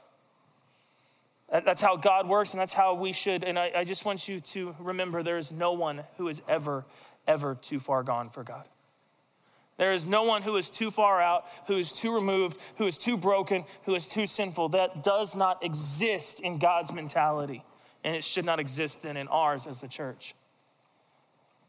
That's 1.51 1.83
how 1.83 1.97
God 1.97 2.29
works, 2.29 2.55
and 2.55 2.61
that's 2.61 2.73
how 2.73 2.95
we 2.95 3.13
should. 3.13 3.45
And 3.45 3.59
I, 3.59 3.73
I 3.77 3.85
just 3.85 4.05
want 4.05 4.29
you 4.29 4.41
to 4.41 4.75
remember 4.79 5.23
there 5.23 5.37
is 5.37 5.53
no 5.53 5.73
one 5.73 6.03
who 6.17 6.29
is 6.29 6.43
ever, 6.49 6.85
ever 7.27 7.57
too 7.61 7.81
far 7.81 8.03
gone 8.03 8.31
for 8.31 8.45
God. 8.45 8.65
There 9.81 9.93
is 9.93 10.07
no 10.07 10.25
one 10.25 10.43
who 10.43 10.57
is 10.57 10.69
too 10.69 10.91
far 10.91 11.23
out, 11.23 11.47
who 11.67 11.79
is 11.79 11.91
too 11.91 12.15
removed, 12.15 12.61
who 12.77 12.87
is 12.87 12.99
too 12.99 13.17
broken, 13.17 13.65
who 13.85 13.95
is 13.95 14.11
too 14.11 14.27
sinful. 14.27 14.69
That 14.69 15.03
does 15.03 15.35
not 15.35 15.65
exist 15.65 16.43
in 16.43 16.59
God's 16.59 16.93
mentality. 16.93 17.65
And 18.05 18.15
it 18.15 18.23
should 18.23 18.45
not 18.45 18.61
exist 18.61 19.03
then 19.03 19.17
in 19.17 19.27
ours 19.29 19.67
as 19.67 19.81
the 19.81 19.89
church. 19.89 20.35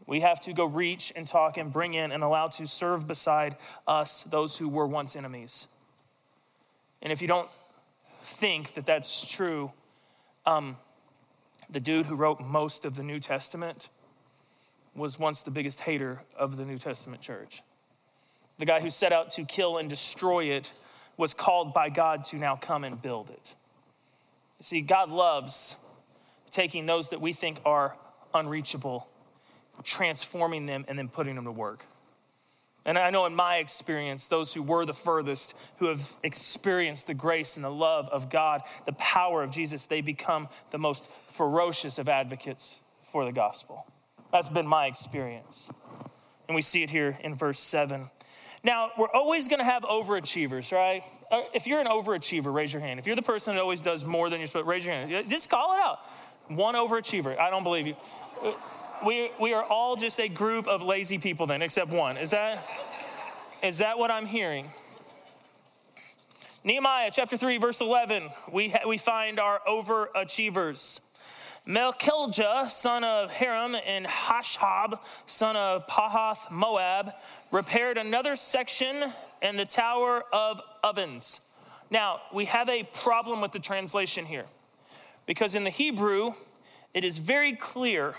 We 0.06 0.20
have 0.20 0.41
to 0.41 0.51
go 0.51 0.65
reach 0.65 1.13
and 1.15 1.25
talk 1.25 1.56
and 1.56 1.72
bring 1.72 1.94
in 1.94 2.12
and 2.12 2.22
allow 2.22 2.48
to 2.48 2.68
serve 2.68 3.08
beside 3.08 3.56
us 3.88 4.24
those 4.24 4.58
who 4.58 4.68
were 4.68 4.88
once 4.88 5.15
enemies. 5.15 5.70
And 7.01 7.13
if 7.13 7.22
you 7.22 7.30
don't 7.30 7.48
think 8.20 8.74
that 8.74 8.86
that's 8.86 9.34
true, 9.34 9.72
um, 10.46 10.75
the 11.70 11.80
dude 11.80 12.08
who 12.08 12.15
wrote 12.15 12.41
most 12.41 12.84
of 12.84 12.98
the 12.98 13.03
New 13.03 13.22
Testament 13.22 13.88
was 14.94 15.18
once 15.18 15.44
the 15.44 15.51
biggest 15.51 15.80
hater 15.80 16.24
of 16.38 16.58
the 16.58 16.65
New 16.65 16.77
Testament 16.77 17.22
church 17.22 17.62
the 18.62 18.65
guy 18.68 18.80
who 18.80 18.91
set 18.91 19.12
out 19.12 19.32
to 19.32 19.44
kill 19.44 19.80
and 19.80 19.89
destroy 19.89 20.44
it, 20.46 20.72
was 21.18 21.34
called 21.34 21.74
by 21.74 21.89
God 21.89 22.24
to 22.25 22.38
now 22.38 22.56
come 22.56 22.84
and 22.84 23.01
build 23.01 23.32
it. 23.32 23.56
You 24.60 24.63
see, 24.63 24.82
God 24.82 25.10
loves 25.10 25.84
taking 26.51 26.86
those 26.86 27.10
that 27.10 27.20
we 27.20 27.34
think 27.34 27.60
are 27.65 27.98
unreachable, 28.36 29.08
transforming 29.84 30.68
them, 30.68 30.86
and 30.88 30.96
then 30.96 31.08
putting 31.08 31.36
them 31.36 31.46
to 31.46 31.51
work. 31.51 31.86
And 32.86 33.00
I 33.00 33.10
know 33.10 33.25
in 33.25 33.34
my 33.34 33.58
experience, 33.58 34.27
those 34.27 34.53
who 34.53 34.62
were 34.62 34.86
the 34.86 34.94
furthest, 34.94 35.56
who 35.77 35.88
have 35.88 36.13
experienced 36.22 37.08
the 37.08 37.15
grace 37.15 37.56
and 37.56 37.65
the 37.65 37.72
love 37.72 38.10
of 38.10 38.30
God, 38.30 38.62
the 38.86 38.94
power 38.94 39.41
of 39.41 39.50
Jesus, 39.50 39.88
they 39.88 40.01
become 40.01 40.50
the 40.70 40.77
most 40.77 41.10
ferocious 41.27 41.98
of 41.98 42.08
advocates 42.08 42.82
for 43.01 43.25
the 43.25 43.32
gospel. 43.32 43.88
That's 44.32 44.50
been 44.50 44.68
my 44.68 44.86
experience. 44.86 45.74
And 46.48 46.56
we 46.56 46.62
see 46.62 46.84
it 46.84 46.91
here 46.91 47.18
in 47.22 47.34
verse 47.34 47.60
7. 47.60 48.10
Now, 48.63 48.91
we're 48.98 49.10
always 49.12 49.48
going 49.48 49.60
to 49.60 49.65
have 49.65 49.84
overachievers, 49.84 50.72
right? 50.72 51.03
Uh, 51.32 51.41
if 51.53 51.65
you're 51.65 51.80
an 51.80 51.88
overachiever, 51.88 52.53
raise 52.53 52.72
your 52.72 52.82
hand. 52.82 53.00
If 53.00 53.08
you're 53.08 53.15
the 53.15 53.24
person 53.24 53.56
that 53.56 53.62
always 53.62 53.82
does 53.82 54.06
more 54.06 54.30
than 54.30 54.39
you're 54.39 54.48
supposed, 54.48 54.68
raise 54.68 54.86
your 54.86 54.94
hand. 54.94 55.30
Just 55.30 55.50
call 55.50 55.74
it 55.74 55.80
out. 55.80 56.00
One 56.48 56.75
overachiever. 56.75 57.39
I 57.39 57.50
don't 57.50 57.63
believe 57.63 57.88
you. 57.88 57.96
Uh, 58.44 58.51
we, 59.06 59.32
we 59.39 59.53
are 59.53 59.63
all 59.63 59.96
just 59.96 60.20
a 60.20 60.30
group 60.30 60.68
of 60.68 60.84
lazy 60.84 61.18
people 61.18 61.48
then, 61.48 61.63
except 61.63 61.89
one. 61.89 62.18
Is 62.18 62.32
that, 62.32 62.63
is 63.63 63.80
that 63.80 63.98
what 63.98 64.12
I'm 64.12 64.27
hearing? 64.27 64.70
Nehemiah 66.63 67.10
chapter 67.12 67.38
3, 67.38 67.58
verse 67.58 67.82
11, 67.82 68.30
we, 68.51 68.70
ha- 68.70 68.88
we 68.88 69.00
find 69.00 69.39
our 69.39 69.60
overachievers. 69.68 71.00
Malchijah, 71.68 72.70
son 72.72 73.03
of 73.03 73.32
Harim, 73.32 73.75
and 73.86 74.06
Hasshub, 74.06 75.00
son 75.27 75.56
of 75.56 75.86
Pahath 75.86 76.50
Moab, 76.50 77.12
repaired 77.51 77.98
another 77.98 78.36
section 78.36 78.96
in 79.44 79.58
the 79.58 79.65
Tower 79.65 80.24
of 80.34 80.60
Ovens. 80.84 81.41
Now, 81.91 82.22
we 82.34 82.46
have 82.46 82.68
a 82.68 82.84
problem 82.84 83.41
with 83.41 83.51
the 83.51 83.60
translation 83.60 84.25
here 84.25 84.46
because 85.27 85.53
in 85.53 85.63
the 85.63 85.70
Hebrew, 85.70 86.34
it 86.94 87.03
is 87.03 87.20
very 87.20 87.53
clear 87.53 88.15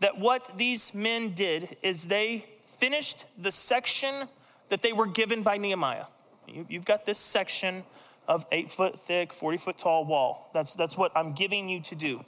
that 0.00 0.18
what 0.18 0.58
these 0.58 0.94
men 0.94 1.30
did 1.30 1.76
is 1.82 2.08
they 2.08 2.44
finished 2.66 3.24
the 3.42 3.50
section 3.50 4.28
that 4.68 4.82
they 4.82 4.92
were 4.92 5.06
given 5.06 5.42
by 5.42 5.56
Nehemiah. 5.56 6.04
You've 6.46 6.84
got 6.84 7.06
this 7.06 7.18
section 7.18 7.84
of 8.26 8.44
eight 8.52 8.70
foot 8.70 8.98
thick, 8.98 9.32
40 9.32 9.58
foot 9.58 9.78
tall 9.78 10.04
wall. 10.04 10.50
That's, 10.52 10.74
that's 10.74 10.96
what 10.96 11.12
I'm 11.16 11.32
giving 11.32 11.68
you 11.68 11.80
to 11.80 11.94
do. 11.94 12.24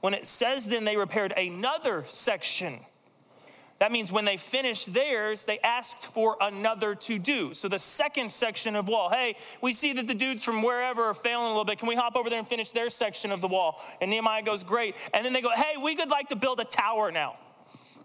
When 0.00 0.14
it 0.14 0.26
says 0.26 0.66
then 0.66 0.84
they 0.84 0.96
repaired 0.96 1.32
another 1.36 2.04
section, 2.06 2.80
that 3.78 3.92
means 3.92 4.10
when 4.10 4.24
they 4.24 4.38
finished 4.38 4.94
theirs, 4.94 5.44
they 5.44 5.58
asked 5.58 6.06
for 6.06 6.36
another 6.40 6.94
to 6.94 7.18
do. 7.18 7.52
So 7.52 7.68
the 7.68 7.78
second 7.78 8.30
section 8.30 8.74
of 8.74 8.88
wall, 8.88 9.10
hey, 9.10 9.36
we 9.60 9.74
see 9.74 9.92
that 9.94 10.06
the 10.06 10.14
dudes 10.14 10.42
from 10.42 10.62
wherever 10.62 11.02
are 11.02 11.14
failing 11.14 11.44
a 11.44 11.48
little 11.48 11.64
bit. 11.64 11.78
Can 11.78 11.88
we 11.88 11.94
hop 11.94 12.16
over 12.16 12.30
there 12.30 12.38
and 12.38 12.48
finish 12.48 12.70
their 12.70 12.88
section 12.88 13.30
of 13.30 13.42
the 13.42 13.48
wall? 13.48 13.82
And 14.00 14.10
Nehemiah 14.10 14.42
goes, 14.42 14.64
great. 14.64 14.96
And 15.12 15.24
then 15.24 15.34
they 15.34 15.42
go, 15.42 15.50
hey, 15.54 15.74
we 15.82 15.94
could 15.94 16.08
like 16.08 16.28
to 16.28 16.36
build 16.36 16.58
a 16.60 16.64
tower 16.64 17.12
now. 17.12 17.36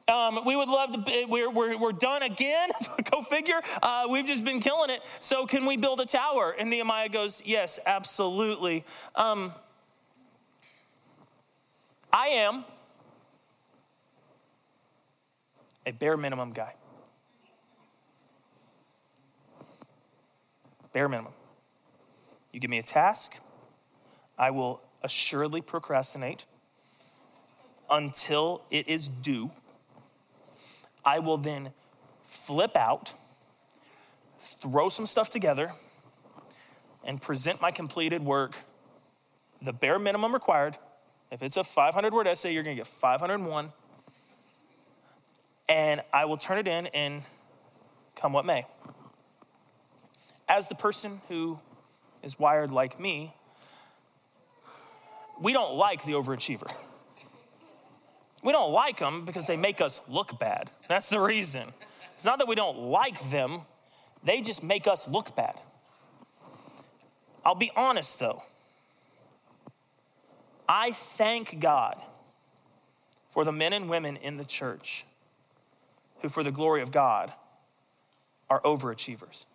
Um, 0.10 0.40
we 0.46 0.58
would 0.58 0.68
love 0.68 0.92
to, 0.92 1.26
we're, 1.30 1.50
we're, 1.50 1.78
we're 1.78 1.92
done 1.94 2.24
again. 2.24 2.70
Go 3.12 3.22
figure. 3.22 3.62
Uh, 3.82 4.08
we've 4.10 4.26
just 4.26 4.44
been 4.44 4.60
killing 4.60 4.90
it. 4.90 5.00
So 5.22 5.46
can 5.46 5.66
we 5.66 5.78
build 5.78 6.02
a 6.02 6.06
tower? 6.06 6.54
And 6.58 6.70
Nehemiah 6.70 7.08
goes, 7.08 7.42
yes, 7.46 7.80
absolutely. 7.86 8.84
Um, 9.16 9.54
I 12.14 12.28
am 12.28 12.66
a 15.86 15.92
bare 15.92 16.18
minimum 16.18 16.52
guy. 16.52 16.74
Bare 20.94 21.08
minimum. 21.08 21.34
You 22.52 22.60
give 22.60 22.70
me 22.70 22.80
a 22.80 22.84
task, 22.84 23.42
I 24.38 24.52
will 24.52 24.82
assuredly 25.04 25.62
procrastinate 25.62 26.46
until 27.90 28.64
it 28.70 28.88
is 28.88 29.08
due. 29.08 29.52
I 31.06 31.20
will 31.20 31.38
then 31.38 31.72
flip 32.24 32.76
out, 32.76 33.14
throw 34.40 34.90
some 34.90 35.06
stuff 35.06 35.30
together, 35.30 35.72
and 37.04 37.22
present 37.22 37.62
my 37.62 37.72
completed 37.72 38.24
work, 38.24 38.58
the 39.62 39.74
bare 39.74 39.98
minimum 39.98 40.34
required. 40.34 40.78
If 41.32 41.42
it's 41.42 41.56
a 41.56 41.64
500 41.64 42.14
word 42.14 42.28
essay, 42.28 42.54
you're 42.54 42.64
going 42.64 42.76
to 42.76 42.80
get 42.80 42.88
501. 42.88 43.72
And 45.70 46.02
I 46.12 46.26
will 46.26 46.38
turn 46.38 46.58
it 46.58 46.68
in 46.68 46.88
and 46.88 47.22
come 48.16 48.34
what 48.34 48.46
may. 48.46 48.66
As 50.50 50.68
the 50.68 50.76
person 50.76 51.22
who 51.30 51.60
is 52.22 52.38
wired 52.38 52.72
like 52.72 53.00
me, 53.00 53.34
we 55.42 55.54
don't 55.54 55.76
like 55.76 56.04
the 56.04 56.12
overachiever. 56.12 56.72
We 58.44 58.52
don't 58.52 58.72
like 58.74 58.98
them 58.98 59.24
because 59.24 59.48
they 59.48 59.56
make 59.56 59.80
us 59.82 60.02
look 60.10 60.38
bad. 60.40 60.70
That's 60.90 61.10
the 61.10 61.20
reason. 61.20 61.70
It's 62.16 62.26
not 62.26 62.40
that 62.40 62.48
we 62.48 62.56
don't 62.56 62.78
like 62.78 63.20
them, 63.30 63.62
they 64.24 64.42
just 64.42 64.64
make 64.64 64.88
us 64.88 65.08
look 65.08 65.36
bad. 65.36 65.56
I'll 67.46 67.56
be 67.56 67.72
honest 67.76 68.20
though. 68.20 68.44
I 70.74 70.92
thank 70.92 71.60
God 71.60 72.02
for 73.30 73.44
the 73.44 73.52
men 73.52 73.74
and 73.74 73.90
women 73.90 74.16
in 74.16 74.38
the 74.38 74.46
church 74.46 75.04
who, 76.22 76.30
for 76.30 76.44
the 76.44 76.52
glory 76.52 76.82
of 76.82 76.94
God, 76.94 77.34
are 78.50 78.62
overachievers. 78.62 79.48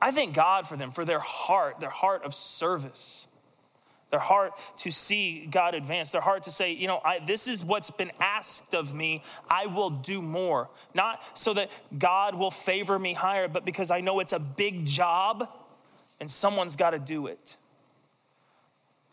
I 0.00 0.12
thank 0.12 0.32
God 0.32 0.64
for 0.64 0.76
them, 0.76 0.92
for 0.92 1.04
their 1.04 1.18
heart, 1.18 1.80
their 1.80 1.90
heart 1.90 2.24
of 2.24 2.34
service, 2.34 3.26
their 4.12 4.20
heart 4.20 4.52
to 4.78 4.92
see 4.92 5.44
God 5.46 5.74
advance, 5.74 6.12
their 6.12 6.20
heart 6.20 6.44
to 6.44 6.52
say, 6.52 6.72
you 6.72 6.86
know, 6.86 7.00
I, 7.04 7.18
this 7.18 7.48
is 7.48 7.64
what's 7.64 7.90
been 7.90 8.12
asked 8.20 8.76
of 8.76 8.94
me. 8.94 9.24
I 9.50 9.66
will 9.66 9.90
do 9.90 10.22
more. 10.22 10.68
Not 10.94 11.36
so 11.36 11.52
that 11.54 11.68
God 11.98 12.36
will 12.36 12.52
favor 12.52 12.96
me 12.96 13.14
higher, 13.14 13.48
but 13.48 13.64
because 13.64 13.90
I 13.90 14.02
know 14.02 14.20
it's 14.20 14.32
a 14.32 14.38
big 14.38 14.86
job 14.86 15.42
and 16.20 16.30
someone's 16.30 16.76
got 16.76 16.90
to 16.90 17.00
do 17.00 17.26
it. 17.26 17.56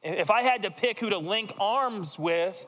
If 0.03 0.29
I 0.29 0.41
had 0.41 0.63
to 0.63 0.71
pick 0.71 0.99
who 0.99 1.09
to 1.09 1.17
link 1.17 1.53
arms 1.59 2.19
with 2.19 2.65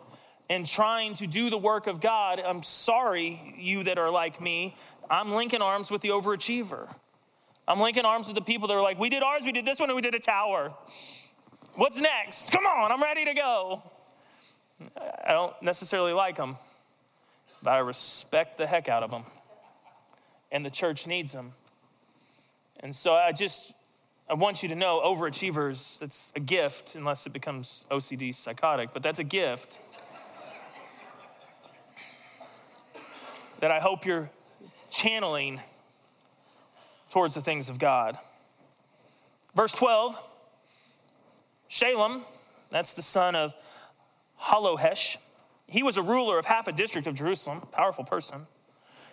in 0.48 0.63
trying 0.63 1.15
to 1.15 1.27
do 1.27 1.50
the 1.50 1.58
work 1.58 1.88
of 1.88 2.00
God, 2.00 2.39
I'm 2.39 2.63
sorry, 2.63 3.56
you 3.58 3.84
that 3.84 3.98
are 3.98 4.10
like 4.10 4.39
me, 4.39 4.75
I'm 5.10 5.32
linking 5.32 5.62
arms 5.62 5.92
with 5.92 6.01
the 6.01 6.10
overachiever. 6.10 6.88
I'm 7.68 7.80
linking 7.80 8.06
arms 8.06 8.27
with 8.27 8.36
the 8.36 8.44
people 8.44 8.68
that 8.68 8.75
are 8.75 8.82
like, 8.82 9.00
we 9.00 9.10
did 9.10 9.24
ours, 9.24 9.44
we 9.44 9.51
did 9.51 9.65
this 9.65 9.80
one, 9.80 9.89
and 9.89 9.96
we 9.96 10.01
did 10.01 10.15
a 10.15 10.20
tower. 10.20 10.74
What's 11.74 12.00
next? 12.00 12.51
Come 12.51 12.65
on, 12.65 12.92
I'm 12.92 13.01
ready 13.01 13.25
to 13.25 13.34
go. 13.34 13.84
I 15.25 15.34
don't 15.34 15.60
necessarily 15.62 16.13
like 16.13 16.38
them, 16.38 16.56
but 17.63 17.72
I 17.72 17.80
respect 17.80 18.58
the 18.58 18.68
heck 18.68 18.88
out 18.88 19.04
of 19.04 19.12
them. 19.12 19.24
And 20.51 20.65
the 20.65 20.70
church 20.70 21.08
needs 21.08 21.34
them. 21.34 21.51
And 22.80 22.96
so 22.96 23.13
I 23.13 23.32
just, 23.32 23.74
I 24.27 24.34
want 24.34 24.63
you 24.63 24.70
to 24.70 24.75
know 24.75 25.01
overachievers, 25.05 26.01
it's 26.01 26.34
a 26.36 26.39
gift, 26.39 26.96
unless 26.96 27.27
it 27.27 27.34
becomes 27.34 27.86
OCD 27.91 28.34
psychotic, 28.34 28.89
but 28.91 29.03
that's 29.03 29.20
a 29.20 29.24
gift 29.24 29.79
that 33.60 33.70
I 33.70 33.79
hope 33.79 34.03
you're 34.03 34.32
channeling 34.89 35.60
towards 37.12 37.36
the 37.36 37.41
things 37.41 37.70
of 37.70 37.77
God. 37.77 38.17
Verse 39.55 39.74
12 39.74 40.17
Shallum, 41.70 42.22
that's 42.72 42.96
the 42.96 43.03
son 43.03 43.36
of 43.36 43.53
Hallohesh, 44.41 45.17
he 45.67 45.84
was 45.84 45.98
a 45.98 46.01
ruler 46.01 46.39
of 46.39 46.46
half 46.46 46.67
a 46.67 46.72
district 46.72 47.05
of 47.05 47.13
Jerusalem, 47.13 47.62
powerful 47.72 48.03
person. 48.03 48.48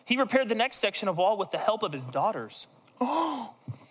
He 0.07 0.17
repaired 0.17 0.49
the 0.49 0.55
next 0.55 0.77
section 0.77 1.07
of 1.07 1.19
wall 1.19 1.37
with 1.37 1.51
the 1.51 1.59
help 1.59 1.83
of 1.83 1.93
his 1.93 2.07
daughters. 2.07 2.67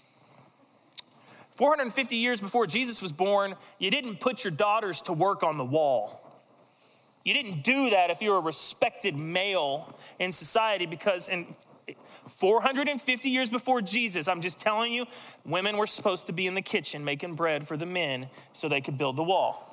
Oh. 1.54 1.58
450 1.58 2.16
years 2.16 2.42
before 2.42 2.66
Jesus 2.66 3.02
was 3.02 3.12
born, 3.12 3.56
you 3.80 3.92
didn't 3.92 4.20
put 4.20 4.44
your 4.44 4.52
daughters 4.52 5.02
to 5.04 5.14
work 5.14 5.44
on 5.44 5.58
the 5.58 5.66
wall. 5.66 6.22
You 7.24 7.34
didn't 7.34 7.64
do 7.64 7.92
that 7.92 8.10
if 8.10 8.22
you 8.22 8.32
were 8.32 8.38
a 8.38 8.42
respected 8.42 9.16
male 9.16 9.96
in 10.20 10.32
society 10.32 10.86
because 10.86 11.30
in 11.30 11.46
450 12.28 13.30
years 13.30 13.50
before 13.50 13.82
Jesus, 13.82 14.28
I'm 14.28 14.42
just 14.42 14.60
telling 14.60 14.92
you, 14.92 15.06
women 15.46 15.78
were 15.78 15.88
supposed 15.88 16.28
to 16.28 16.34
be 16.34 16.48
in 16.48 16.56
the 16.56 16.62
kitchen 16.62 17.04
making 17.06 17.34
bread 17.34 17.68
for 17.68 17.78
the 17.78 17.86
men 17.86 18.28
so 18.54 18.68
they 18.68 18.82
could 18.82 18.98
build 18.98 19.16
the 19.18 19.24
wall. 19.24 19.68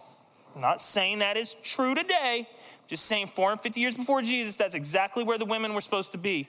I'm 0.55 0.61
not 0.61 0.81
saying 0.81 1.21
that 1.21 1.37
is 1.37 1.55
true 1.63 1.95
today, 1.95 2.49
just 2.87 3.07
saying 3.07 3.29
450 3.29 3.81
years 3.81 3.95
before 3.95 4.23
Jesus, 4.23 4.57
that's 4.57 4.75
exactly 4.75 5.25
where 5.25 5.39
the 5.39 5.45
women 5.45 5.75
were 5.75 5.81
supposed 5.81 6.13
to 6.13 6.19
be. 6.19 6.49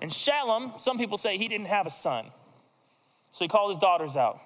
And 0.00 0.10
Shallum, 0.10 0.78
some 0.78 0.96
people 0.96 1.16
say 1.16 1.36
he 1.38 1.48
didn't 1.48 1.66
have 1.66 1.86
a 1.86 1.90
son. 1.90 2.26
So 3.32 3.44
he 3.44 3.48
called 3.48 3.70
his 3.70 3.78
daughters 3.78 4.16
out. 4.16 4.40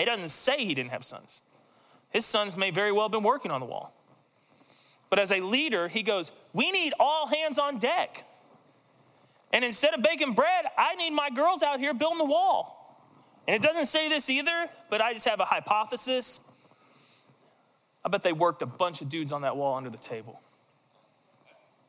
He 0.00 0.06
doesn't 0.06 0.30
say 0.30 0.64
he 0.64 0.74
didn't 0.74 0.90
have 0.90 1.04
sons. 1.04 1.42
His 2.10 2.26
sons 2.26 2.56
may 2.56 2.70
very 2.70 2.90
well 2.90 3.04
have 3.04 3.12
been 3.12 3.22
working 3.22 3.50
on 3.50 3.60
the 3.60 3.66
wall. 3.66 3.94
But 5.10 5.18
as 5.18 5.30
a 5.32 5.40
leader, 5.40 5.88
he 5.88 6.02
goes, 6.02 6.32
We 6.52 6.70
need 6.70 6.92
all 6.98 7.26
hands 7.26 7.58
on 7.58 7.78
deck. 7.78 8.24
And 9.52 9.64
instead 9.64 9.94
of 9.94 10.02
baking 10.02 10.32
bread, 10.32 10.64
I 10.78 10.94
need 10.94 11.10
my 11.10 11.28
girls 11.30 11.62
out 11.62 11.80
here 11.80 11.92
building 11.92 12.18
the 12.18 12.24
wall. 12.24 12.76
And 13.46 13.56
it 13.56 13.62
doesn't 13.62 13.86
say 13.86 14.08
this 14.08 14.30
either, 14.30 14.66
but 14.88 15.00
I 15.00 15.12
just 15.12 15.28
have 15.28 15.40
a 15.40 15.44
hypothesis. 15.44 16.48
I 18.04 18.08
bet 18.08 18.22
they 18.22 18.32
worked 18.32 18.62
a 18.62 18.66
bunch 18.66 19.02
of 19.02 19.08
dudes 19.08 19.32
on 19.32 19.42
that 19.42 19.56
wall 19.56 19.74
under 19.74 19.90
the 19.90 19.98
table. 19.98 20.40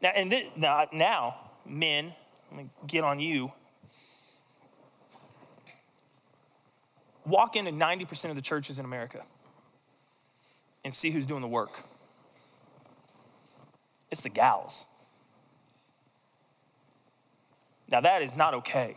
Now, 0.02 0.12
and 0.16 0.32
this, 0.32 0.50
now, 0.56 0.88
now, 0.92 1.36
men, 1.66 2.12
let 2.52 2.64
me 2.64 2.70
get 2.88 3.04
on 3.04 3.20
you. 3.20 3.52
Walk 7.26 7.56
into 7.56 7.72
90% 7.72 8.30
of 8.30 8.36
the 8.36 8.42
churches 8.42 8.80
in 8.80 8.86
America 8.86 9.24
and 10.84 10.94
see 10.94 11.12
who's 11.12 11.26
doing 11.26 11.42
the 11.42 11.48
work. 11.48 11.84
It's 14.10 14.22
the 14.22 14.30
gals. 14.30 14.86
Now, 17.90 18.02
that 18.02 18.22
is 18.22 18.38
not 18.38 18.54
okay. 18.56 18.96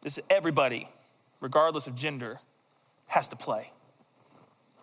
This 0.00 0.18
is 0.18 0.24
everybody, 0.30 0.88
regardless 1.40 1.86
of 1.86 1.94
gender, 1.94 2.40
has 3.08 3.28
to 3.28 3.36
play. 3.36 3.70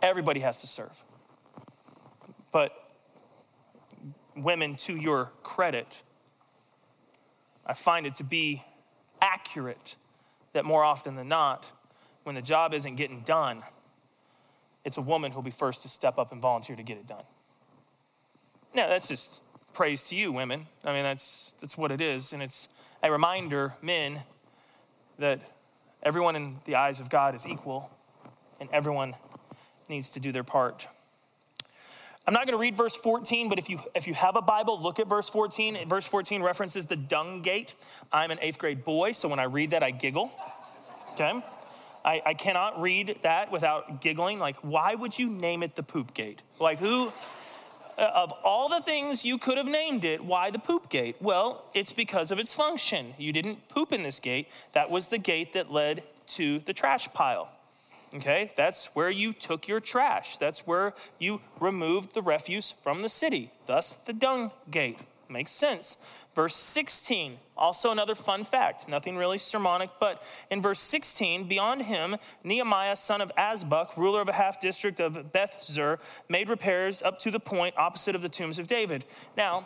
Everybody 0.02 0.40
has 0.42 0.62
to 0.62 0.68
serve. 0.68 1.04
But 2.52 2.72
women, 4.36 4.76
to 4.76 4.96
your 4.96 5.32
credit, 5.42 6.04
I 7.66 7.74
find 7.74 8.06
it 8.06 8.16
to 8.16 8.24
be 8.24 8.64
accurate 9.22 9.96
that 10.54 10.66
more 10.66 10.84
often 10.84 11.16
than 11.16 11.28
not, 11.28 11.72
when 12.24 12.36
the 12.36 12.42
job 12.42 12.74
isn't 12.74 12.96
getting 12.96 13.22
done, 13.22 13.64
it's 14.86 14.98
a 14.98 15.02
woman 15.02 15.32
who'll 15.32 15.42
be 15.42 15.52
first 15.52 15.82
to 15.82 15.90
step 15.90 16.18
up 16.18 16.32
and 16.32 16.42
volunteer 16.42 16.76
to 16.76 16.84
get 16.84 16.98
it 16.98 17.08
done. 17.08 17.24
Now, 18.76 18.88
that's 18.88 19.08
just 19.08 19.42
praise 19.74 20.04
to 20.10 20.16
you, 20.16 20.32
women. 20.32 20.68
I 20.84 20.94
mean, 20.94 21.04
that's, 21.04 21.56
that's 21.62 21.78
what 21.78 21.92
it 21.92 22.02
is. 22.02 22.34
And 22.34 22.42
it's 22.42 22.70
a 23.02 23.12
reminder, 23.12 23.74
men, 23.82 24.22
that 25.20 25.40
everyone 26.02 26.36
in 26.36 26.56
the 26.66 26.76
eyes 26.76 27.00
of 27.00 27.10
God 27.10 27.36
is 27.36 27.46
equal 27.48 27.92
and 28.60 28.70
everyone 28.72 29.16
needs 29.90 30.10
to 30.12 30.20
do 30.20 30.32
their 30.32 30.44
part. 30.44 30.88
I'm 32.26 32.34
not 32.34 32.48
going 32.48 32.58
to 32.58 32.62
read 32.62 32.76
verse 32.76 32.96
14, 32.96 33.50
but 33.50 33.60
if 33.60 33.70
you 33.70 33.80
if 33.94 34.08
you 34.08 34.14
have 34.14 34.38
a 34.38 34.42
Bible, 34.42 34.82
look 34.82 35.00
at 35.00 35.10
verse 35.10 35.28
14. 35.30 35.88
Verse 35.88 36.08
14 36.08 36.42
references 36.42 36.86
the 36.86 36.96
dung 36.96 37.42
gate. 37.42 37.76
I'm 38.14 38.32
an 38.32 38.40
eighth 38.42 38.58
grade 38.58 38.86
boy, 38.86 39.12
so 39.12 39.28
when 39.28 39.40
I 39.40 39.44
read 39.44 39.72
that, 39.72 39.84
I 39.84 39.92
giggle. 39.92 40.32
Okay? 41.14 41.42
I, 42.06 42.22
I 42.26 42.34
cannot 42.34 42.82
read 42.82 43.20
that 43.22 43.52
without 43.52 44.02
giggling. 44.02 44.40
Like, 44.40 44.58
why 44.58 44.96
would 44.96 45.18
you 45.18 45.30
name 45.30 45.64
it 45.64 45.76
the 45.76 45.84
poop 45.84 46.14
gate? 46.14 46.44
Like, 46.60 46.80
who 46.80 47.12
uh, 47.98 48.10
of 48.16 48.34
all 48.44 48.70
the 48.70 48.82
things 48.82 49.24
you 49.24 49.38
could 49.38 49.58
have 49.58 49.68
named 49.68 50.06
it, 50.06 50.24
why 50.24 50.50
the 50.50 50.60
poop 50.60 50.90
gate? 50.90 51.16
Well, 51.22 51.64
it's 51.74 51.94
because 51.94 52.32
of 52.32 52.40
its 52.40 52.54
function. 52.54 53.14
You 53.18 53.32
didn't 53.32 53.68
poop 53.68 53.92
in 53.92 54.04
this 54.04 54.20
gate. 54.20 54.48
That 54.74 54.90
was 54.90 55.10
the 55.10 55.18
gate 55.18 55.54
that 55.54 55.72
led 55.72 56.04
to 56.28 56.60
the 56.60 56.74
trash 56.74 57.12
pile. 57.14 57.53
Okay, 58.16 58.52
that's 58.56 58.88
where 58.94 59.10
you 59.10 59.34
took 59.34 59.68
your 59.68 59.80
trash. 59.80 60.38
That's 60.38 60.68
where 60.68 60.94
you 61.18 61.42
removed 61.60 62.14
the 62.14 62.22
refuse 62.22 62.72
from 62.72 63.02
the 63.02 63.10
city. 63.10 63.52
Thus, 63.66 63.96
the 63.96 64.14
dung 64.14 64.52
gate. 64.70 65.00
Makes 65.30 65.52
sense. 65.52 65.98
Verse 66.36 66.56
16, 66.56 67.38
also 67.56 67.92
another 67.92 68.16
fun 68.16 68.44
fact, 68.44 68.90
nothing 68.90 69.18
really 69.18 69.38
sermonic, 69.38 69.92
but 70.00 70.24
in 70.50 70.64
verse 70.64 70.80
16, 70.80 71.48
beyond 71.48 71.84
him, 71.84 72.16
Nehemiah, 72.44 72.96
son 72.96 73.22
of 73.22 73.32
Azbuk, 73.36 73.96
ruler 73.98 74.22
of 74.22 74.30
a 74.30 74.34
half 74.34 74.60
district 74.60 75.00
of 75.00 75.32
Beth 75.32 75.64
Zur, 75.64 76.00
made 76.30 76.50
repairs 76.50 77.04
up 77.04 77.20
to 77.20 77.30
the 77.30 77.40
point 77.40 77.76
opposite 77.78 78.16
of 78.16 78.24
the 78.24 78.30
tombs 78.30 78.58
of 78.58 78.66
David. 78.66 79.06
Now, 79.38 79.66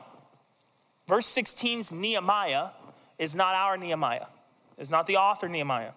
verse 1.08 1.28
16's 1.28 1.94
Nehemiah 1.94 2.72
is 3.18 3.34
not 3.34 3.56
our 3.56 3.78
Nehemiah, 3.78 4.28
is 4.78 4.92
not 4.92 5.08
the 5.08 5.16
author 5.16 5.48
Nehemiah. 5.48 5.92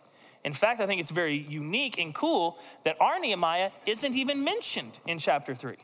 In 0.44 0.52
fact, 0.52 0.80
I 0.80 0.86
think 0.86 1.00
it's 1.00 1.10
very 1.10 1.34
unique 1.34 1.98
and 1.98 2.14
cool 2.14 2.58
that 2.84 2.96
our 3.00 3.20
Nehemiah 3.20 3.70
isn't 3.86 4.14
even 4.14 4.42
mentioned 4.42 4.98
in 5.06 5.18
chapter 5.18 5.54
3. 5.54 5.76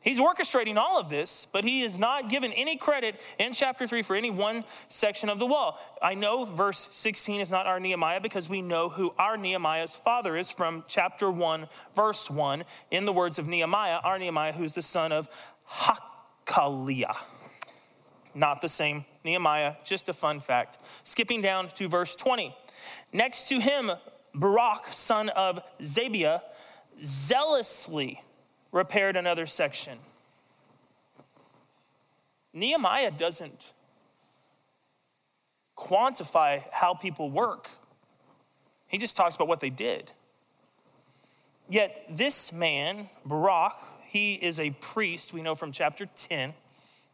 He's 0.00 0.20
orchestrating 0.20 0.76
all 0.76 0.98
of 0.98 1.08
this, 1.08 1.46
but 1.52 1.64
he 1.64 1.82
is 1.82 1.98
not 1.98 2.30
given 2.30 2.52
any 2.52 2.76
credit 2.76 3.20
in 3.38 3.52
chapter 3.52 3.86
3 3.86 4.02
for 4.02 4.14
any 4.14 4.30
one 4.30 4.64
section 4.88 5.28
of 5.28 5.40
the 5.40 5.46
wall. 5.46 5.78
I 6.00 6.14
know 6.14 6.44
verse 6.44 6.88
16 6.92 7.40
is 7.40 7.50
not 7.50 7.66
our 7.66 7.80
Nehemiah 7.80 8.20
because 8.20 8.48
we 8.48 8.62
know 8.62 8.88
who 8.88 9.12
our 9.18 9.36
Nehemiah's 9.36 9.96
father 9.96 10.36
is 10.36 10.52
from 10.52 10.84
chapter 10.86 11.30
1, 11.30 11.66
verse 11.96 12.30
1. 12.30 12.64
In 12.92 13.06
the 13.06 13.12
words 13.12 13.40
of 13.40 13.48
Nehemiah, 13.48 13.98
our 14.04 14.18
Nehemiah, 14.18 14.52
who's 14.52 14.74
the 14.74 14.82
son 14.82 15.10
of 15.10 15.28
Hakaliah. 15.68 17.16
Not 18.34 18.60
the 18.60 18.68
same 18.68 19.04
Nehemiah, 19.24 19.74
just 19.84 20.08
a 20.08 20.12
fun 20.12 20.38
fact. 20.38 20.78
Skipping 21.02 21.40
down 21.40 21.68
to 21.70 21.88
verse 21.88 22.14
20. 22.14 22.54
Next 23.12 23.48
to 23.48 23.60
him, 23.60 23.90
Baruch, 24.34 24.86
son 24.86 25.28
of 25.30 25.60
Zabbai, 25.80 26.40
zealously 26.98 28.20
repaired 28.72 29.16
another 29.16 29.46
section. 29.46 29.98
Nehemiah 32.52 33.10
doesn't 33.10 33.72
quantify 35.76 36.62
how 36.72 36.94
people 36.94 37.30
work, 37.30 37.68
he 38.88 38.98
just 38.98 39.16
talks 39.16 39.36
about 39.36 39.48
what 39.48 39.60
they 39.60 39.70
did. 39.70 40.12
Yet, 41.70 42.04
this 42.08 42.52
man, 42.52 43.08
Baruch, 43.26 43.74
he 44.06 44.34
is 44.34 44.58
a 44.58 44.70
priest, 44.80 45.34
we 45.34 45.42
know 45.42 45.54
from 45.54 45.70
chapter 45.70 46.06
10. 46.06 46.54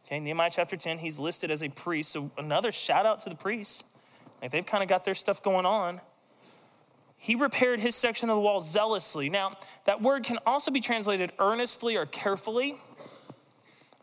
Okay, 0.05 0.19
Nehemiah 0.19 0.51
chapter 0.53 0.77
10, 0.77 0.99
he's 0.99 1.19
listed 1.19 1.51
as 1.51 1.61
a 1.61 1.69
priest. 1.69 2.11
So, 2.11 2.31
another 2.37 2.71
shout 2.71 3.05
out 3.05 3.19
to 3.21 3.29
the 3.29 3.35
priests. 3.35 3.83
Like, 4.45 4.51
they've 4.51 4.65
kind 4.65 4.83
of 4.83 4.89
got 4.89 5.03
their 5.03 5.15
stuff 5.15 5.41
going 5.41 5.65
on. 5.65 5.99
He 7.17 7.33
repaired 7.33 7.79
his 7.79 7.95
section 7.95 8.29
of 8.29 8.35
the 8.35 8.41
wall 8.41 8.59
zealously. 8.59 9.27
Now, 9.27 9.57
that 9.85 10.03
word 10.03 10.23
can 10.23 10.37
also 10.45 10.69
be 10.69 10.81
translated 10.81 11.31
earnestly 11.39 11.97
or 11.97 12.05
carefully. 12.05 12.75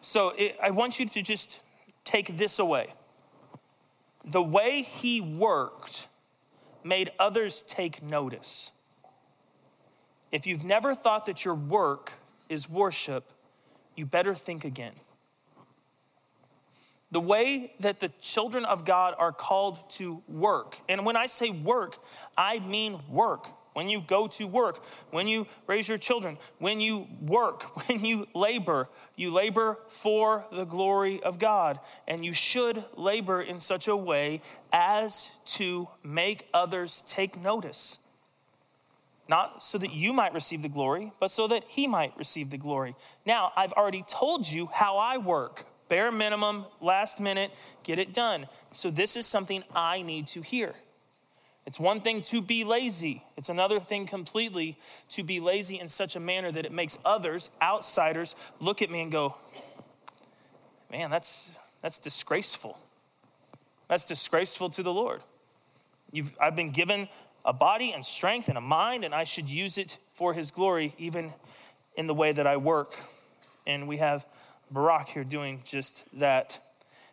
So 0.01 0.31
it, 0.31 0.57
I 0.61 0.71
want 0.71 0.99
you 0.99 1.07
to 1.07 1.23
just 1.23 1.63
take 2.03 2.39
this 2.39 2.59
away. 2.59 2.93
The 4.25 4.43
way 4.43 4.83
he 4.83 5.21
worked 5.21 6.09
made 6.83 7.13
others 7.21 7.63
take 7.63 8.03
notice. 8.03 8.73
If 10.33 10.45
you've 10.45 10.65
never 10.65 10.93
thought 10.93 11.27
that 11.27 11.45
your 11.45 11.55
work 11.55 12.15
is 12.49 12.69
worship, 12.69 13.31
you 13.95 14.07
better 14.07 14.35
think 14.35 14.65
again 14.65 14.95
the 17.13 17.21
way 17.21 17.75
that 17.81 18.01
the 18.01 18.09
children 18.21 18.65
of 18.65 18.85
God 18.85 19.15
are 19.19 19.33
called 19.33 19.89
to 19.91 20.23
work. 20.27 20.79
And 20.89 21.05
when 21.05 21.15
I 21.15 21.27
say 21.27 21.51
work, 21.51 21.99
I 22.37 22.59
mean 22.59 22.99
work. 23.09 23.49
When 23.75 23.89
you 23.89 24.03
go 24.07 24.27
to 24.29 24.47
work, 24.47 24.85
when 25.11 25.29
you 25.29 25.47
raise 25.67 25.89
your 25.89 25.99
children, 25.99 26.37
when 26.59 26.81
you 26.81 27.07
work, 27.21 27.63
when 27.89 28.05
you 28.05 28.27
labor, 28.35 28.89
you 29.17 29.31
labor 29.31 29.79
for 29.89 30.45
the 30.51 30.65
glory 30.65 31.23
of 31.23 31.39
God. 31.39 31.79
And 32.09 32.25
you 32.25 32.33
should 32.33 32.83
labor 32.97 33.41
in 33.41 33.61
such 33.61 33.89
a 33.89 33.97
way 33.97 34.41
as 34.73 35.39
to 35.45 35.89
make 36.03 36.49
others 36.53 37.03
take 37.07 37.41
notice. 37.41 37.99
Not 39.29 39.63
so 39.63 39.79
that 39.79 39.93
you 39.93 40.13
might 40.13 40.35
receive 40.35 40.63
the 40.63 40.69
glory, 40.69 41.13
but 41.21 41.31
so 41.31 41.47
that 41.49 41.65
He 41.69 41.87
might 41.87 42.17
receive 42.19 42.51
the 42.51 42.59
glory. 42.59 42.95
Now, 43.25 43.53
I've 43.57 43.73
already 43.73 44.05
told 44.07 44.51
you 44.51 44.69
how 44.73 44.99
I 44.99 45.17
work 45.19 45.65
bare 45.89 46.11
minimum, 46.11 46.67
last 46.81 47.21
minute, 47.21 47.51
get 47.85 47.99
it 47.99 48.13
done. 48.13 48.47
So, 48.73 48.91
this 48.91 49.17
is 49.17 49.27
something 49.27 49.63
I 49.75 50.03
need 50.03 50.27
to 50.29 50.41
hear. 50.41 50.75
It's 51.67 51.79
one 51.79 52.01
thing 52.01 52.23
to 52.23 52.43
be 52.43 52.65
lazy, 52.65 53.23
it's 53.37 53.49
another 53.49 53.79
thing 53.79 54.07
completely 54.07 54.79
to 55.11 55.23
be 55.23 55.39
lazy 55.39 55.79
in 55.79 55.89
such 55.89 56.17
a 56.17 56.21
manner 56.21 56.51
that 56.51 56.67
it 56.67 56.73
makes 56.73 56.99
others, 57.05 57.51
outsiders, 57.61 58.35
look 58.59 58.83
at 58.83 58.91
me 58.91 59.01
and 59.01 59.13
go, 59.13 59.37
man, 60.91 61.11
that's, 61.11 61.59
that's 61.81 61.99
disgraceful. 61.99 62.79
That's 63.89 64.05
disgraceful 64.05 64.71
to 64.71 64.83
the 64.83 64.93
Lord. 64.93 65.23
You've, 66.11 66.37
I've 66.41 66.57
been 66.57 66.71
given 66.71 67.09
a 67.45 67.53
body 67.53 67.93
and 67.93 68.05
strength 68.05 68.49
and 68.49 68.59
a 68.59 68.63
mind, 68.63 69.05
and 69.05 69.15
I 69.15 69.25
should 69.25 69.51
use 69.51 69.79
it 69.79 69.99
for 70.15 70.35
His 70.35 70.51
glory, 70.51 70.95
even 70.99 71.33
in 71.97 72.07
the 72.07 72.15
way 72.15 72.33
that 72.33 72.47
I 72.47 72.57
work. 72.57 72.95
And 73.67 73.87
we 73.87 73.99
have 73.99 74.27
Baruch 74.73 75.09
here 75.09 75.25
doing 75.25 75.61
just 75.65 76.19
that. 76.19 76.61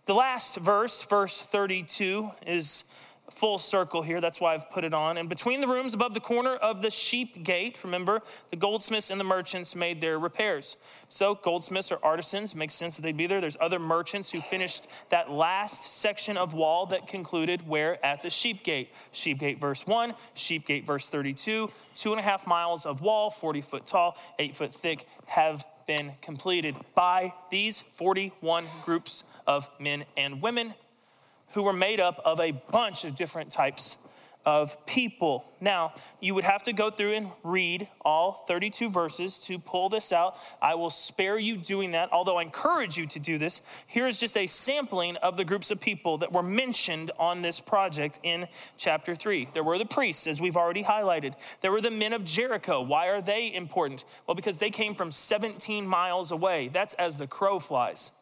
The 0.06 0.14
last 0.14 0.58
verse, 0.58 1.04
verse 1.04 1.46
32, 1.46 2.32
is 2.48 2.86
full 3.32 3.58
circle 3.58 4.02
here. 4.02 4.22
That's 4.22 4.42
why 4.42 4.54
I've 4.54 4.70
put 4.70 4.84
it 4.84 4.94
on. 4.94 5.18
And 5.18 5.30
between 5.30 5.62
the 5.62 5.68
rooms 5.68 5.94
above 5.94 6.14
the 6.14 6.20
corner 6.20 6.56
of 6.56 6.82
the 6.82 6.90
sheep 6.90 7.44
gate, 7.44 7.84
remember, 7.84 8.22
the 8.50 8.56
goldsmiths 8.56 9.10
and 9.10 9.20
the 9.20 9.26
merchants 9.26 9.76
made 9.76 10.02
their 10.02 10.18
repairs. 10.20 10.78
So, 11.10 11.36
goldsmiths 11.36 11.92
are 11.92 12.00
artisans. 12.04 12.56
Makes 12.56 12.74
sense 12.74 12.96
that 12.96 13.04
they'd 13.04 13.18
be 13.18 13.28
there. 13.28 13.42
There's 13.42 13.58
other 13.60 13.80
merchants 13.80 14.32
who 14.32 14.42
finished 14.42 14.88
that 15.10 15.32
last 15.32 15.84
section 15.84 16.38
of 16.38 16.54
wall 16.54 16.88
that 16.88 17.08
concluded 17.08 17.68
where? 17.68 18.04
At 18.06 18.22
the 18.22 18.30
sheep 18.30 18.64
gate. 18.64 18.94
Sheep 19.12 19.40
gate, 19.40 19.62
verse 19.62 19.86
1, 19.86 20.14
sheep 20.34 20.66
gate, 20.66 20.86
verse 20.86 21.10
32. 21.10 21.70
Two 21.96 22.12
and 22.12 22.20
a 22.20 22.24
half 22.24 22.48
miles 22.48 22.86
of 22.86 23.02
wall, 23.02 23.30
40 23.30 23.62
foot 23.62 23.86
tall, 23.86 24.18
eight 24.40 24.56
foot 24.56 24.74
thick, 24.74 25.06
have 25.28 25.66
been 25.90 26.12
completed 26.22 26.76
by 26.94 27.34
these 27.50 27.82
41 27.82 28.64
groups 28.86 29.24
of 29.48 29.68
men 29.80 30.06
and 30.16 30.40
women 30.40 30.76
who 31.54 31.64
were 31.64 31.74
made 31.74 32.00
up 32.00 32.22
of 32.24 32.40
a 32.40 32.52
bunch 32.52 33.06
of 33.06 33.16
different 33.16 33.52
types 33.52 33.98
of 34.46 34.86
people. 34.86 35.46
Now, 35.62 35.94
you 36.22 36.34
would 36.34 36.46
have 36.46 36.64
to 36.64 36.74
go 36.74 36.90
through 36.90 37.14
and 37.14 37.28
read 37.44 37.88
all 38.02 38.46
32 38.48 38.90
verses 38.90 39.40
to 39.42 39.60
pull 39.60 39.90
this 39.90 40.14
out. 40.14 40.38
I 40.62 40.76
will 40.76 40.90
spare 40.90 41.38
you 41.38 41.58
doing 41.58 41.92
that, 41.92 42.10
although 42.12 42.38
I 42.38 42.44
encourage 42.44 42.98
you 42.98 43.06
to 43.08 43.20
do 43.20 43.38
this. 43.38 43.62
Here 43.86 44.08
is 44.08 44.20
just 44.20 44.38
a 44.38 44.48
sampling 44.48 45.18
of 45.18 45.36
the 45.38 45.44
groups 45.44 45.72
of 45.72 45.82
people 45.82 46.20
that 46.20 46.32
were 46.32 46.42
mentioned 46.42 47.12
on 47.20 47.42
this 47.42 47.60
project 47.60 48.20
in 48.24 48.48
chapter 48.78 49.14
3. 49.14 49.50
There 49.54 49.64
were 49.64 49.78
the 49.78 49.86
priests, 49.86 50.26
as 50.26 50.40
we've 50.40 50.58
already 50.58 50.84
highlighted. 50.84 51.34
There 51.62 51.72
were 51.72 51.82
the 51.82 51.92
men 51.92 52.14
of 52.14 52.24
Jericho. 52.24 52.82
Why 52.82 53.10
are 53.10 53.22
they 53.22 53.54
important? 53.54 54.06
Well, 54.26 54.36
because 54.36 54.58
they 54.58 54.70
came 54.72 54.96
from 54.96 55.12
17 55.12 55.86
miles 55.86 56.32
away. 56.32 56.70
That's 56.70 56.94
as 56.96 57.18
the 57.18 57.28
crow 57.28 57.60
flies, 57.60 58.14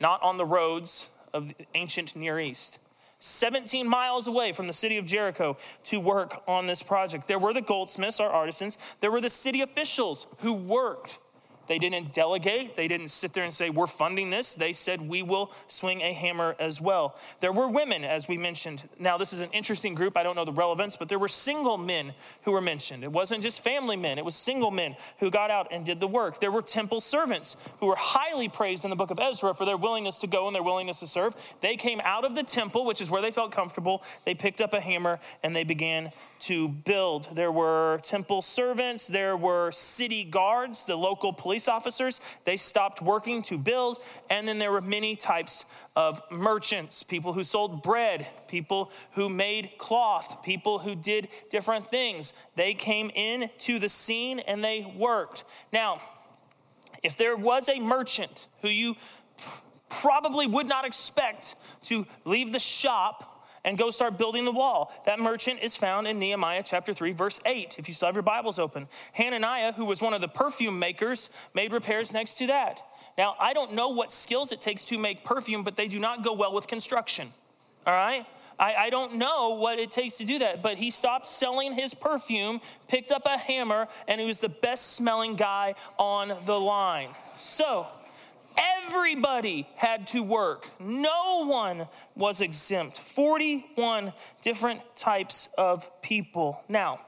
not 0.00 0.22
on 0.22 0.36
the 0.36 0.46
roads 0.46 1.10
of 1.34 1.48
the 1.48 1.66
ancient 1.74 2.14
Near 2.14 2.38
East. 2.38 2.80
17 3.18 3.88
miles 3.88 4.26
away 4.26 4.52
from 4.52 4.66
the 4.66 4.72
city 4.72 4.98
of 4.98 5.06
Jericho 5.06 5.56
to 5.84 6.00
work 6.00 6.42
on 6.46 6.66
this 6.66 6.82
project. 6.82 7.26
There 7.26 7.38
were 7.38 7.52
the 7.52 7.62
goldsmiths, 7.62 8.20
our 8.20 8.30
artisans. 8.30 8.78
There 9.00 9.10
were 9.10 9.20
the 9.20 9.30
city 9.30 9.62
officials 9.62 10.26
who 10.40 10.54
worked 10.54 11.18
they 11.66 11.78
didn't 11.78 12.12
delegate. 12.12 12.76
They 12.76 12.88
didn't 12.88 13.08
sit 13.08 13.32
there 13.34 13.44
and 13.44 13.52
say, 13.52 13.70
We're 13.70 13.86
funding 13.86 14.30
this. 14.30 14.54
They 14.54 14.72
said, 14.72 15.02
We 15.02 15.22
will 15.22 15.52
swing 15.66 16.00
a 16.00 16.12
hammer 16.12 16.56
as 16.58 16.80
well. 16.80 17.18
There 17.40 17.52
were 17.52 17.68
women, 17.68 18.04
as 18.04 18.28
we 18.28 18.38
mentioned. 18.38 18.88
Now, 18.98 19.16
this 19.18 19.32
is 19.32 19.40
an 19.40 19.50
interesting 19.52 19.94
group. 19.94 20.16
I 20.16 20.22
don't 20.22 20.36
know 20.36 20.44
the 20.44 20.52
relevance, 20.52 20.96
but 20.96 21.08
there 21.08 21.18
were 21.18 21.28
single 21.28 21.78
men 21.78 22.14
who 22.42 22.52
were 22.52 22.60
mentioned. 22.60 23.04
It 23.04 23.12
wasn't 23.12 23.42
just 23.42 23.62
family 23.62 23.96
men, 23.96 24.18
it 24.18 24.24
was 24.24 24.34
single 24.34 24.70
men 24.70 24.96
who 25.18 25.30
got 25.30 25.50
out 25.50 25.68
and 25.70 25.84
did 25.84 26.00
the 26.00 26.08
work. 26.08 26.40
There 26.40 26.50
were 26.50 26.62
temple 26.62 27.00
servants 27.00 27.56
who 27.78 27.86
were 27.86 27.96
highly 27.98 28.48
praised 28.48 28.84
in 28.84 28.90
the 28.90 28.96
book 28.96 29.10
of 29.10 29.18
Ezra 29.18 29.54
for 29.54 29.64
their 29.64 29.76
willingness 29.76 30.18
to 30.18 30.26
go 30.26 30.46
and 30.46 30.54
their 30.54 30.62
willingness 30.62 31.00
to 31.00 31.06
serve. 31.06 31.34
They 31.60 31.76
came 31.76 32.00
out 32.04 32.24
of 32.24 32.34
the 32.34 32.42
temple, 32.42 32.84
which 32.84 33.00
is 33.00 33.10
where 33.10 33.22
they 33.22 33.30
felt 33.30 33.52
comfortable. 33.52 34.02
They 34.24 34.34
picked 34.34 34.60
up 34.60 34.72
a 34.72 34.80
hammer 34.80 35.18
and 35.42 35.54
they 35.54 35.64
began 35.64 36.10
to 36.40 36.68
build. 36.68 37.34
There 37.34 37.50
were 37.50 37.98
temple 38.02 38.42
servants, 38.42 39.06
there 39.06 39.36
were 39.36 39.70
city 39.72 40.24
guards, 40.24 40.84
the 40.84 40.96
local 40.96 41.32
police 41.32 41.55
police 41.56 41.68
officers, 41.68 42.20
they 42.44 42.58
stopped 42.58 43.00
working 43.00 43.40
to 43.40 43.56
build. 43.56 43.96
And 44.28 44.46
then 44.46 44.58
there 44.58 44.70
were 44.70 44.82
many 44.82 45.16
types 45.16 45.64
of 45.96 46.20
merchants 46.30 47.02
people 47.02 47.32
who 47.32 47.42
sold 47.42 47.82
bread, 47.82 48.26
people 48.46 48.92
who 49.12 49.30
made 49.30 49.70
cloth, 49.78 50.42
people 50.44 50.80
who 50.80 50.94
did 50.94 51.28
different 51.48 51.86
things. 51.86 52.34
They 52.56 52.74
came 52.74 53.10
in 53.14 53.48
to 53.60 53.78
the 53.78 53.88
scene 53.88 54.40
and 54.40 54.62
they 54.62 54.92
worked. 54.98 55.44
Now, 55.72 56.02
if 57.02 57.16
there 57.16 57.36
was 57.36 57.70
a 57.70 57.80
merchant 57.80 58.48
who 58.60 58.68
you 58.68 58.96
probably 59.88 60.46
would 60.46 60.68
not 60.68 60.84
expect 60.84 61.54
to 61.84 62.04
leave 62.26 62.52
the 62.52 62.58
shop 62.58 63.35
and 63.66 63.76
go 63.76 63.90
start 63.90 64.16
building 64.16 64.46
the 64.46 64.52
wall. 64.52 64.92
That 65.04 65.18
merchant 65.18 65.60
is 65.60 65.76
found 65.76 66.06
in 66.06 66.18
Nehemiah 66.18 66.62
chapter 66.64 66.94
3, 66.94 67.12
verse 67.12 67.40
8, 67.44 67.76
if 67.78 67.88
you 67.88 67.94
still 67.94 68.06
have 68.06 68.14
your 68.14 68.22
Bibles 68.22 68.58
open. 68.58 68.86
Hananiah, 69.12 69.72
who 69.72 69.84
was 69.84 70.00
one 70.00 70.14
of 70.14 70.22
the 70.22 70.28
perfume 70.28 70.78
makers, 70.78 71.28
made 71.52 71.72
repairs 71.72 72.14
next 72.14 72.34
to 72.38 72.46
that. 72.46 72.80
Now, 73.18 73.34
I 73.40 73.52
don't 73.52 73.74
know 73.74 73.88
what 73.88 74.12
skills 74.12 74.52
it 74.52 74.62
takes 74.62 74.84
to 74.84 74.98
make 74.98 75.24
perfume, 75.24 75.64
but 75.64 75.76
they 75.76 75.88
do 75.88 75.98
not 75.98 76.22
go 76.22 76.32
well 76.32 76.54
with 76.54 76.68
construction. 76.68 77.28
All 77.86 77.92
right? 77.92 78.24
I, 78.58 78.74
I, 78.74 78.90
don't 78.90 79.16
know 79.16 79.56
what 79.58 79.78
it 79.78 79.90
takes 79.90 80.16
to 80.18 80.24
do 80.24 80.38
that, 80.38 80.62
but 80.62 80.78
he 80.78 80.90
stopped 80.90 81.26
selling 81.26 81.74
his 81.74 81.92
perfume, 81.92 82.60
picked 82.88 83.10
up 83.10 83.26
a 83.26 83.36
hammer, 83.36 83.86
and 84.08 84.20
he 84.20 84.26
was 84.26 84.40
the 84.40 84.48
best 84.48 84.94
smelling 84.94 85.36
guy 85.36 85.74
on 85.98 86.32
the 86.46 86.58
line. 86.58 87.10
So, 87.36 87.86
Everybody 88.56 89.68
had 89.76 90.06
to 90.08 90.22
work. 90.22 90.68
No 90.80 91.46
one 91.46 91.86
was 92.14 92.40
exempt. 92.40 92.98
41 92.98 94.12
different 94.42 94.80
types 94.96 95.48
of 95.58 95.90
people. 96.02 96.62
Now, 96.68 97.00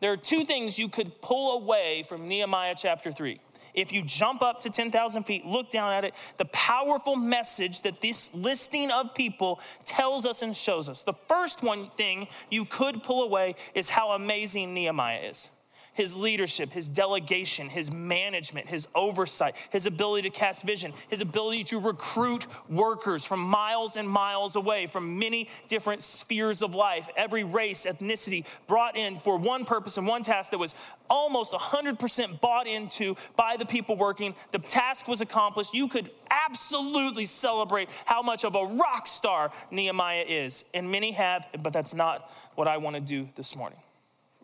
there 0.00 0.12
are 0.12 0.16
two 0.16 0.44
things 0.44 0.78
you 0.78 0.88
could 0.88 1.20
pull 1.20 1.62
away 1.62 2.02
from 2.08 2.28
Nehemiah 2.28 2.74
chapter 2.76 3.12
3. 3.12 3.40
if 3.74 3.90
you 3.90 4.02
jump 4.02 4.42
up 4.42 4.60
to 4.60 4.68
10,000 4.68 5.22
feet, 5.22 5.46
look 5.46 5.70
down 5.70 5.94
at 5.94 6.04
it, 6.04 6.14
the 6.36 6.44
powerful 6.46 7.16
message 7.16 7.80
that 7.82 8.02
this 8.02 8.34
listing 8.34 8.90
of 8.90 9.14
people 9.14 9.60
tells 9.86 10.26
us 10.26 10.42
and 10.42 10.54
shows 10.54 10.90
us. 10.90 11.04
The 11.04 11.14
first 11.14 11.62
one 11.62 11.88
thing 11.88 12.28
you 12.50 12.66
could 12.66 13.02
pull 13.02 13.22
away 13.22 13.54
is 13.74 13.88
how 13.88 14.10
amazing 14.10 14.74
Nehemiah 14.74 15.20
is 15.20 15.50
his 15.94 16.20
leadership, 16.20 16.70
his 16.70 16.88
delegation, 16.88 17.68
his 17.68 17.92
management, 17.92 18.68
his 18.68 18.88
oversight, 18.94 19.54
his 19.70 19.86
ability 19.86 20.28
to 20.28 20.36
cast 20.36 20.64
vision, 20.64 20.92
his 21.10 21.20
ability 21.20 21.64
to 21.64 21.78
recruit 21.78 22.46
workers 22.68 23.24
from 23.24 23.40
miles 23.40 23.96
and 23.96 24.08
miles 24.08 24.56
away 24.56 24.86
from 24.86 25.18
many 25.18 25.48
different 25.68 26.02
spheres 26.02 26.62
of 26.62 26.74
life, 26.74 27.08
every 27.16 27.44
race, 27.44 27.86
ethnicity 27.86 28.46
brought 28.66 28.96
in 28.96 29.16
for 29.16 29.36
one 29.36 29.64
purpose 29.64 29.96
and 29.98 30.06
one 30.06 30.22
task 30.22 30.50
that 30.50 30.58
was 30.58 30.74
almost 31.10 31.52
100% 31.52 32.40
bought 32.40 32.66
into 32.66 33.14
by 33.36 33.56
the 33.58 33.66
people 33.66 33.96
working. 33.96 34.34
The 34.50 34.58
task 34.58 35.06
was 35.06 35.20
accomplished. 35.20 35.74
You 35.74 35.88
could 35.88 36.10
absolutely 36.30 37.26
celebrate 37.26 37.90
how 38.06 38.22
much 38.22 38.44
of 38.44 38.54
a 38.54 38.64
rock 38.64 39.06
star 39.06 39.52
Nehemiah 39.70 40.24
is. 40.26 40.64
And 40.72 40.90
many 40.90 41.12
have, 41.12 41.46
but 41.62 41.72
that's 41.74 41.92
not 41.92 42.30
what 42.54 42.66
I 42.66 42.78
want 42.78 42.96
to 42.96 43.02
do 43.02 43.28
this 43.36 43.54
morning. 43.54 43.78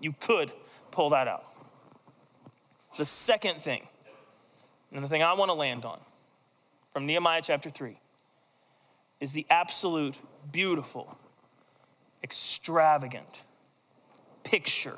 You 0.00 0.12
could 0.12 0.52
pull 0.90 1.10
that 1.10 1.28
out. 1.28 1.44
The 2.96 3.04
second 3.04 3.60
thing, 3.60 3.86
and 4.92 5.04
the 5.04 5.08
thing 5.08 5.22
I 5.22 5.34
want 5.34 5.50
to 5.50 5.54
land 5.54 5.84
on 5.84 5.98
from 6.88 7.06
Nehemiah 7.06 7.42
chapter 7.42 7.70
3, 7.70 7.96
is 9.20 9.32
the 9.32 9.46
absolute 9.50 10.20
beautiful, 10.50 11.18
extravagant 12.22 13.42
picture 14.44 14.96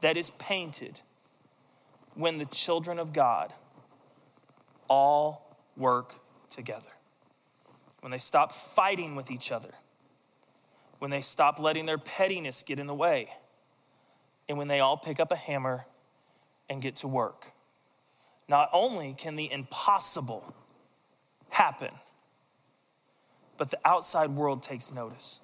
that 0.00 0.16
is 0.16 0.30
painted 0.30 1.00
when 2.14 2.38
the 2.38 2.44
children 2.46 2.98
of 2.98 3.12
God 3.12 3.52
all 4.88 5.56
work 5.76 6.14
together. 6.50 6.90
When 8.00 8.10
they 8.10 8.18
stop 8.18 8.52
fighting 8.52 9.14
with 9.14 9.30
each 9.30 9.52
other, 9.52 9.70
when 10.98 11.10
they 11.10 11.22
stop 11.22 11.58
letting 11.58 11.86
their 11.86 11.98
pettiness 11.98 12.62
get 12.62 12.78
in 12.78 12.86
the 12.86 12.94
way 12.94 13.28
and 14.52 14.58
when 14.58 14.68
they 14.68 14.80
all 14.80 14.98
pick 14.98 15.18
up 15.18 15.32
a 15.32 15.36
hammer 15.36 15.86
and 16.68 16.82
get 16.82 16.96
to 16.96 17.08
work. 17.08 17.52
Not 18.50 18.68
only 18.70 19.14
can 19.16 19.34
the 19.34 19.50
impossible 19.50 20.54
happen, 21.48 21.88
but 23.56 23.70
the 23.70 23.78
outside 23.82 24.28
world 24.28 24.62
takes 24.62 24.92
notice. 24.92 25.40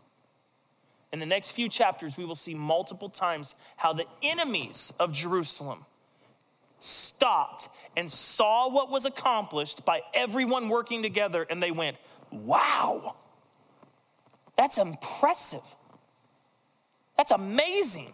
In 1.11 1.21
the 1.21 1.25
next 1.25 1.53
few 1.53 1.71
chapters, 1.71 2.19
we 2.19 2.27
will 2.27 2.35
see 2.35 2.53
multiple 2.53 3.09
times 3.09 3.55
how 3.79 3.95
the 3.95 4.05
enemies 4.23 4.93
of 5.01 5.11
Jerusalem 5.11 5.87
stopped 6.79 7.71
and 7.97 8.11
saw 8.11 8.69
what 8.69 8.91
was 8.91 9.07
accomplished 9.07 9.87
by 9.87 10.03
everyone 10.13 10.69
working 10.69 11.03
together, 11.03 11.47
and 11.49 11.63
they 11.63 11.71
went, 11.71 11.97
Wow, 12.31 13.17
that's 14.55 14.77
impressive. 14.77 15.65
That's 17.17 17.33
amazing. 17.33 18.13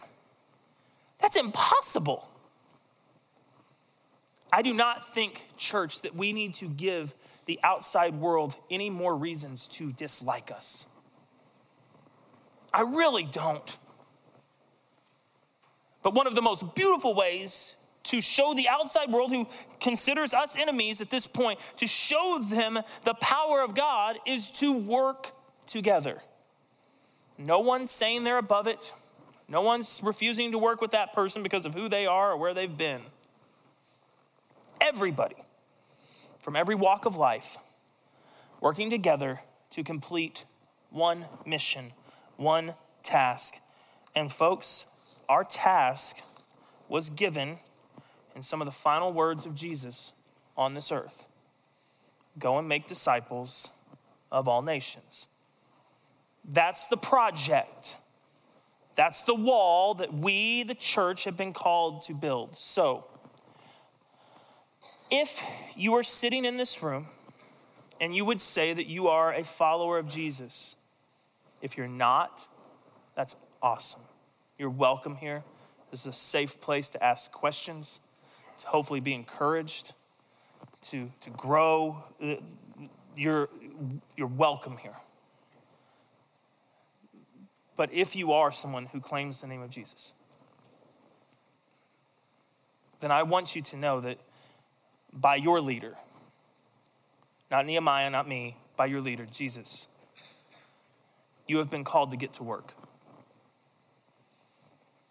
That's 1.19 1.37
impossible. 1.37 2.29
I 4.51 4.61
do 4.61 4.73
not 4.73 5.05
think, 5.05 5.45
church, 5.57 6.01
that 6.01 6.15
we 6.15 6.33
need 6.33 6.53
to 6.55 6.67
give 6.67 7.13
the 7.45 7.59
outside 7.63 8.15
world 8.15 8.55
any 8.69 8.89
more 8.89 9.15
reasons 9.15 9.67
to 9.67 9.91
dislike 9.91 10.51
us. 10.51 10.87
I 12.73 12.81
really 12.81 13.27
don't. 13.31 13.77
But 16.03 16.13
one 16.13 16.27
of 16.27 16.35
the 16.35 16.41
most 16.41 16.75
beautiful 16.75 17.13
ways 17.15 17.75
to 18.03 18.21
show 18.21 18.53
the 18.53 18.67
outside 18.69 19.11
world 19.11 19.31
who 19.31 19.47
considers 19.79 20.33
us 20.33 20.57
enemies 20.57 21.01
at 21.01 21.09
this 21.09 21.27
point, 21.27 21.59
to 21.77 21.87
show 21.87 22.39
them 22.49 22.79
the 23.03 23.15
power 23.15 23.63
of 23.63 23.75
God 23.75 24.17
is 24.25 24.51
to 24.51 24.77
work 24.77 25.31
together. 25.65 26.21
No 27.37 27.59
one 27.59 27.87
saying 27.87 28.23
they're 28.23 28.37
above 28.37 28.67
it, 28.67 28.93
no 29.47 29.61
one's 29.61 30.01
refusing 30.03 30.51
to 30.51 30.57
work 30.57 30.81
with 30.81 30.91
that 30.91 31.13
person 31.13 31.43
because 31.43 31.65
of 31.65 31.73
who 31.73 31.87
they 31.87 32.05
are 32.05 32.31
or 32.31 32.37
where 32.37 32.53
they've 32.53 32.77
been. 32.77 33.01
Everybody 34.81 35.35
from 36.39 36.55
every 36.55 36.75
walk 36.75 37.05
of 37.05 37.15
life 37.15 37.57
working 38.61 38.89
together 38.89 39.41
to 39.71 39.83
complete 39.83 40.45
one 40.89 41.25
mission, 41.45 41.93
one 42.37 42.75
task. 43.03 43.55
And 44.15 44.31
folks, 44.31 45.19
our 45.27 45.43
task 45.43 46.23
was 46.87 47.09
given 47.09 47.57
in 48.35 48.41
some 48.41 48.61
of 48.61 48.65
the 48.65 48.71
final 48.71 49.11
words 49.11 49.45
of 49.45 49.55
Jesus 49.55 50.13
on 50.57 50.73
this 50.73 50.91
earth 50.91 51.27
go 52.37 52.57
and 52.57 52.67
make 52.67 52.85
disciples 52.85 53.71
of 54.31 54.47
all 54.47 54.61
nations. 54.61 55.27
That's 56.43 56.87
the 56.87 56.97
project. 56.97 57.97
That's 58.95 59.21
the 59.21 59.35
wall 59.35 59.93
that 59.95 60.13
we, 60.13 60.63
the 60.63 60.75
church, 60.75 61.25
have 61.25 61.35
been 61.35 61.53
called 61.53 62.03
to 62.03 62.13
build. 62.13 62.55
So, 62.55 63.05
if 65.11 65.43
you 65.75 65.93
are 65.95 66.03
sitting 66.03 66.45
in 66.45 66.57
this 66.57 66.81
room 66.81 67.07
and 67.99 68.15
you 68.15 68.25
would 68.25 68.39
say 68.39 68.73
that 68.73 68.87
you 68.87 69.07
are 69.07 69.33
a 69.33 69.43
follower 69.43 69.97
of 69.97 70.07
Jesus, 70.07 70.77
if 71.61 71.77
you're 71.77 71.87
not, 71.87 72.47
that's 73.15 73.35
awesome. 73.61 74.01
You're 74.57 74.69
welcome 74.69 75.15
here. 75.15 75.43
This 75.91 76.01
is 76.01 76.07
a 76.07 76.13
safe 76.13 76.59
place 76.61 76.89
to 76.91 77.03
ask 77.03 77.31
questions, 77.31 78.01
to 78.59 78.67
hopefully 78.67 79.01
be 79.01 79.13
encouraged, 79.13 79.93
to, 80.83 81.11
to 81.21 81.29
grow. 81.31 82.03
Uh, 82.21 82.35
you're, 83.15 83.49
you're 84.15 84.27
welcome 84.27 84.77
here. 84.77 84.95
But 87.75 87.93
if 87.93 88.15
you 88.15 88.31
are 88.31 88.51
someone 88.51 88.85
who 88.87 89.01
claims 89.01 89.41
the 89.41 89.47
name 89.47 89.61
of 89.61 89.69
Jesus, 89.69 90.13
then 92.99 93.11
I 93.11 93.23
want 93.23 93.55
you 93.55 93.61
to 93.63 93.77
know 93.77 93.99
that 94.01 94.17
by 95.13 95.35
your 95.35 95.59
leader, 95.61 95.95
not 97.51 97.65
Nehemiah, 97.65 98.09
not 98.09 98.27
me, 98.27 98.57
by 98.77 98.85
your 98.85 99.01
leader, 99.01 99.25
Jesus, 99.29 99.89
you 101.47 101.57
have 101.57 101.69
been 101.69 101.83
called 101.83 102.11
to 102.11 102.17
get 102.17 102.33
to 102.33 102.43
work. 102.43 102.73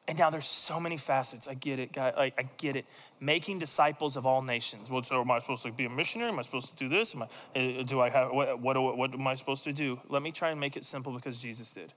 And 0.06 0.18
now 0.18 0.28
there's 0.28 0.46
so 0.46 0.78
many 0.78 0.98
facets. 0.98 1.48
I 1.48 1.54
get 1.54 1.78
it, 1.78 1.92
guy. 1.92 2.12
I, 2.14 2.24
I, 2.38 2.48
get 2.58 2.76
it. 2.76 2.84
Making 3.20 3.58
disciples 3.58 4.16
of 4.16 4.26
all 4.26 4.42
nations. 4.42 4.90
Well, 4.90 5.02
so 5.02 5.22
am 5.22 5.30
I 5.30 5.38
supposed 5.38 5.62
to 5.62 5.72
be 5.72 5.86
a 5.86 5.90
missionary? 5.90 6.30
Am 6.30 6.38
I 6.38 6.42
supposed 6.42 6.68
to 6.68 6.76
do 6.76 6.90
this? 6.90 7.14
Am 7.14 7.22
I, 7.22 7.26
uh, 7.58 7.82
do 7.84 8.00
I 8.00 8.10
have 8.10 8.30
what, 8.30 8.60
what, 8.60 8.98
what 8.98 9.14
am 9.14 9.26
I 9.26 9.34
supposed 9.34 9.64
to 9.64 9.72
do? 9.72 9.98
Let 10.10 10.22
me 10.22 10.30
try 10.30 10.50
and 10.50 10.60
make 10.60 10.76
it 10.76 10.84
simple 10.84 11.12
because 11.12 11.38
Jesus 11.38 11.72
did 11.72 11.94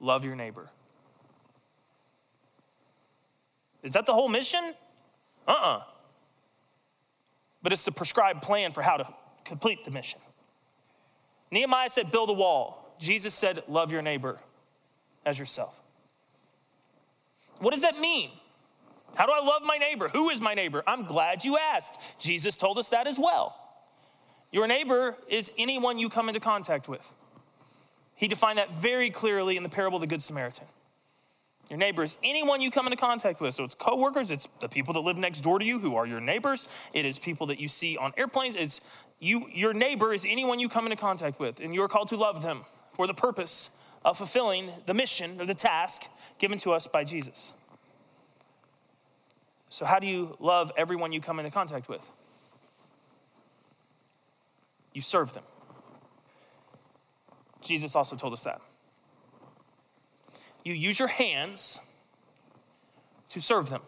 love 0.00 0.24
your 0.24 0.36
neighbor. 0.36 0.70
Is 3.82 3.92
that 3.92 4.06
the 4.06 4.12
whole 4.12 4.28
mission? 4.28 4.60
Uh 5.46 5.50
uh-uh. 5.50 5.76
uh 5.78 5.82
But 7.62 7.72
it's 7.72 7.84
the 7.84 7.92
prescribed 7.92 8.42
plan 8.42 8.72
for 8.72 8.82
how 8.82 8.96
to 8.96 9.12
complete 9.44 9.84
the 9.84 9.90
mission. 9.90 10.20
Nehemiah 11.50 11.88
said, 11.88 12.10
build 12.10 12.28
a 12.30 12.34
wall. 12.34 12.94
Jesus 12.98 13.34
said, 13.34 13.62
love 13.68 13.90
your 13.90 14.02
neighbor 14.02 14.38
as 15.24 15.38
yourself. 15.38 15.80
What 17.60 17.72
does 17.72 17.82
that 17.82 17.98
mean? 17.98 18.30
How 19.16 19.26
do 19.26 19.32
I 19.32 19.44
love 19.44 19.62
my 19.64 19.78
neighbor? 19.78 20.08
Who 20.08 20.30
is 20.30 20.40
my 20.40 20.54
neighbor? 20.54 20.82
I'm 20.86 21.04
glad 21.04 21.44
you 21.44 21.56
asked. 21.56 22.20
Jesus 22.20 22.56
told 22.56 22.78
us 22.78 22.90
that 22.90 23.06
as 23.06 23.18
well. 23.18 23.56
Your 24.52 24.66
neighbor 24.66 25.16
is 25.28 25.50
anyone 25.58 25.98
you 25.98 26.08
come 26.08 26.28
into 26.28 26.40
contact 26.40 26.88
with. 26.88 27.12
He 28.18 28.26
defined 28.26 28.58
that 28.58 28.74
very 28.74 29.10
clearly 29.10 29.56
in 29.56 29.62
the 29.62 29.68
parable 29.68 29.96
of 29.96 30.00
the 30.00 30.08
Good 30.08 30.20
Samaritan. 30.20 30.66
Your 31.70 31.78
neighbor 31.78 32.02
is 32.02 32.18
anyone 32.24 32.60
you 32.60 32.70
come 32.70 32.86
into 32.86 32.96
contact 32.96 33.40
with. 33.40 33.54
So 33.54 33.62
it's 33.62 33.76
coworkers, 33.76 34.32
it's 34.32 34.48
the 34.60 34.68
people 34.68 34.92
that 34.94 35.00
live 35.00 35.16
next 35.16 35.42
door 35.42 35.60
to 35.60 35.64
you 35.64 35.78
who 35.78 35.94
are 35.94 36.04
your 36.06 36.20
neighbors. 36.20 36.66
It 36.92 37.04
is 37.04 37.18
people 37.18 37.46
that 37.46 37.60
you 37.60 37.68
see 37.68 37.96
on 37.96 38.12
airplanes. 38.16 38.56
It's 38.56 38.80
you 39.20 39.46
your 39.52 39.72
neighbor 39.72 40.12
is 40.12 40.26
anyone 40.28 40.58
you 40.58 40.68
come 40.68 40.84
into 40.84 40.96
contact 40.96 41.38
with, 41.38 41.60
and 41.60 41.72
you 41.72 41.82
are 41.82 41.88
called 41.88 42.08
to 42.08 42.16
love 42.16 42.42
them 42.42 42.62
for 42.90 43.06
the 43.06 43.14
purpose 43.14 43.76
of 44.04 44.16
fulfilling 44.16 44.70
the 44.86 44.94
mission 44.94 45.40
or 45.40 45.46
the 45.46 45.54
task 45.54 46.10
given 46.38 46.58
to 46.58 46.72
us 46.72 46.88
by 46.88 47.04
Jesus. 47.04 47.54
So 49.68 49.84
how 49.84 50.00
do 50.00 50.08
you 50.08 50.36
love 50.40 50.72
everyone 50.76 51.12
you 51.12 51.20
come 51.20 51.38
into 51.38 51.52
contact 51.52 51.88
with? 51.88 52.08
You 54.92 55.02
serve 55.02 55.34
them. 55.34 55.44
Jesus 57.62 57.94
also 57.94 58.16
told 58.16 58.32
us 58.32 58.44
that. 58.44 58.60
You 60.64 60.74
use 60.74 60.98
your 60.98 61.08
hands 61.08 61.80
to 63.30 63.40
serve 63.40 63.70
them. 63.70 63.82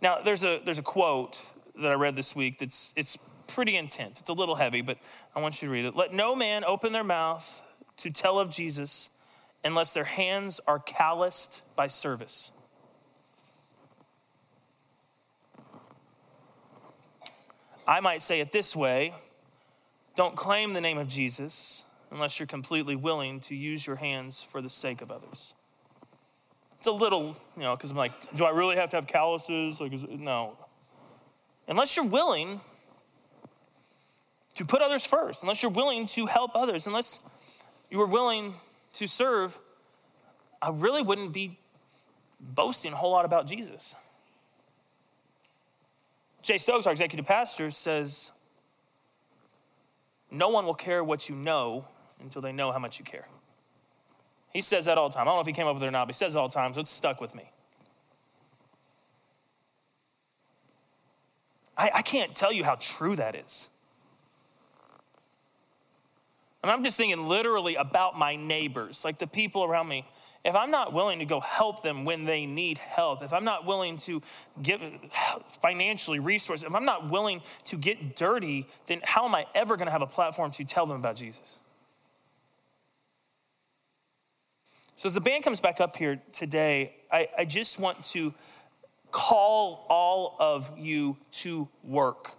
Now, 0.00 0.18
there's 0.24 0.44
a, 0.44 0.60
there's 0.64 0.78
a 0.78 0.82
quote 0.82 1.42
that 1.80 1.90
I 1.90 1.94
read 1.94 2.16
this 2.16 2.34
week 2.34 2.58
that's 2.58 2.94
it's 2.96 3.16
pretty 3.46 3.76
intense. 3.76 4.20
It's 4.20 4.28
a 4.28 4.34
little 4.34 4.56
heavy, 4.56 4.80
but 4.80 4.98
I 5.34 5.40
want 5.40 5.60
you 5.60 5.68
to 5.68 5.72
read 5.72 5.84
it. 5.84 5.96
Let 5.96 6.12
no 6.12 6.36
man 6.36 6.64
open 6.64 6.92
their 6.92 7.04
mouth 7.04 7.76
to 7.98 8.10
tell 8.10 8.38
of 8.38 8.50
Jesus 8.50 9.10
unless 9.64 9.94
their 9.94 10.04
hands 10.04 10.60
are 10.66 10.78
calloused 10.78 11.62
by 11.74 11.86
service. 11.86 12.52
I 17.86 18.00
might 18.00 18.20
say 18.20 18.40
it 18.40 18.52
this 18.52 18.76
way 18.76 19.14
don't 20.18 20.34
claim 20.34 20.72
the 20.72 20.80
name 20.80 20.98
of 20.98 21.06
Jesus 21.06 21.84
unless 22.10 22.40
you're 22.40 22.46
completely 22.48 22.96
willing 22.96 23.38
to 23.38 23.54
use 23.54 23.86
your 23.86 23.94
hands 23.94 24.42
for 24.42 24.60
the 24.60 24.68
sake 24.68 25.00
of 25.00 25.12
others. 25.12 25.54
It's 26.76 26.88
a 26.88 26.92
little, 26.92 27.36
you 27.56 27.62
know, 27.62 27.76
because 27.76 27.92
I'm 27.92 27.96
like, 27.96 28.10
do 28.36 28.44
I 28.44 28.50
really 28.50 28.74
have 28.74 28.90
to 28.90 28.96
have 28.96 29.06
calluses? 29.06 29.80
Like, 29.80 29.92
it, 29.92 30.18
no. 30.18 30.58
Unless 31.68 31.96
you're 31.96 32.08
willing 32.08 32.60
to 34.56 34.64
put 34.64 34.82
others 34.82 35.06
first, 35.06 35.44
unless 35.44 35.62
you're 35.62 35.70
willing 35.70 36.08
to 36.08 36.26
help 36.26 36.50
others, 36.52 36.88
unless 36.88 37.20
you 37.88 38.00
are 38.00 38.06
willing 38.06 38.54
to 38.94 39.06
serve, 39.06 39.60
I 40.60 40.70
really 40.70 41.02
wouldn't 41.02 41.32
be 41.32 41.60
boasting 42.40 42.92
a 42.92 42.96
whole 42.96 43.12
lot 43.12 43.24
about 43.24 43.46
Jesus. 43.46 43.94
Jay 46.42 46.58
Stokes, 46.58 46.86
our 46.86 46.92
executive 46.92 47.24
pastor, 47.24 47.70
says, 47.70 48.32
No 50.30 50.48
one 50.48 50.66
will 50.66 50.74
care 50.74 51.02
what 51.02 51.28
you 51.28 51.34
know 51.34 51.84
until 52.20 52.42
they 52.42 52.52
know 52.52 52.72
how 52.72 52.78
much 52.78 52.98
you 52.98 53.04
care. 53.04 53.26
He 54.52 54.60
says 54.60 54.86
that 54.86 54.98
all 54.98 55.08
the 55.08 55.14
time. 55.14 55.22
I 55.22 55.30
don't 55.30 55.36
know 55.36 55.40
if 55.40 55.46
he 55.46 55.52
came 55.52 55.66
up 55.66 55.74
with 55.74 55.82
it 55.82 55.86
or 55.86 55.90
not, 55.90 56.06
but 56.06 56.14
he 56.14 56.18
says 56.18 56.34
it 56.34 56.38
all 56.38 56.48
the 56.48 56.54
time, 56.54 56.72
so 56.72 56.80
it's 56.80 56.90
stuck 56.90 57.20
with 57.20 57.34
me. 57.34 57.50
I, 61.76 61.90
I 61.96 62.02
can't 62.02 62.34
tell 62.34 62.52
you 62.52 62.64
how 62.64 62.76
true 62.80 63.14
that 63.16 63.34
is. 63.34 63.70
And 66.62 66.72
I'm 66.72 66.82
just 66.82 66.96
thinking 66.96 67.28
literally 67.28 67.76
about 67.76 68.18
my 68.18 68.34
neighbors, 68.34 69.04
like 69.04 69.18
the 69.18 69.26
people 69.26 69.64
around 69.64 69.88
me. 69.88 70.04
If 70.44 70.54
I'm 70.54 70.70
not 70.70 70.92
willing 70.92 71.18
to 71.18 71.24
go 71.24 71.40
help 71.40 71.82
them 71.82 72.04
when 72.04 72.24
they 72.24 72.46
need 72.46 72.78
help, 72.78 73.22
if 73.22 73.32
I'm 73.32 73.44
not 73.44 73.66
willing 73.66 73.96
to 73.98 74.22
give 74.62 74.80
financially 75.62 76.20
resources, 76.20 76.64
if 76.64 76.74
I'm 76.74 76.84
not 76.84 77.10
willing 77.10 77.42
to 77.64 77.76
get 77.76 78.16
dirty, 78.16 78.66
then 78.86 79.00
how 79.04 79.26
am 79.26 79.34
I 79.34 79.46
ever 79.54 79.76
going 79.76 79.86
to 79.86 79.92
have 79.92 80.02
a 80.02 80.06
platform 80.06 80.50
to 80.52 80.64
tell 80.64 80.86
them 80.86 80.96
about 80.96 81.16
Jesus? 81.16 81.58
So, 84.96 85.06
as 85.06 85.14
the 85.14 85.20
band 85.20 85.44
comes 85.44 85.60
back 85.60 85.80
up 85.80 85.96
here 85.96 86.20
today, 86.32 86.94
I, 87.10 87.28
I 87.38 87.44
just 87.44 87.78
want 87.78 88.04
to 88.06 88.34
call 89.10 89.86
all 89.88 90.36
of 90.40 90.70
you 90.76 91.16
to 91.32 91.68
work, 91.84 92.32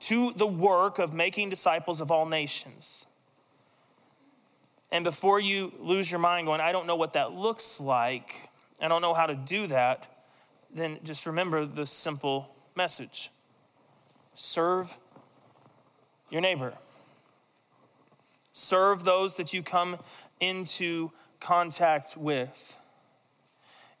to 0.00 0.32
the 0.34 0.46
work 0.46 0.98
of 0.98 1.12
making 1.12 1.48
disciples 1.48 2.00
of 2.00 2.10
all 2.10 2.26
nations. 2.26 3.06
And 4.92 5.04
before 5.04 5.40
you 5.40 5.72
lose 5.80 6.10
your 6.10 6.20
mind 6.20 6.46
going, 6.46 6.60
I 6.60 6.70
don't 6.70 6.86
know 6.86 6.96
what 6.96 7.14
that 7.14 7.32
looks 7.32 7.80
like, 7.80 8.50
I 8.80 8.88
don't 8.88 9.00
know 9.00 9.14
how 9.14 9.24
to 9.24 9.34
do 9.34 9.66
that, 9.68 10.06
then 10.72 10.98
just 11.02 11.26
remember 11.26 11.64
the 11.64 11.86
simple 11.86 12.54
message 12.76 13.30
serve 14.34 14.96
your 16.30 16.40
neighbor. 16.40 16.74
Serve 18.52 19.04
those 19.04 19.36
that 19.36 19.54
you 19.54 19.62
come 19.62 19.96
into 20.40 21.10
contact 21.40 22.16
with. 22.16 22.78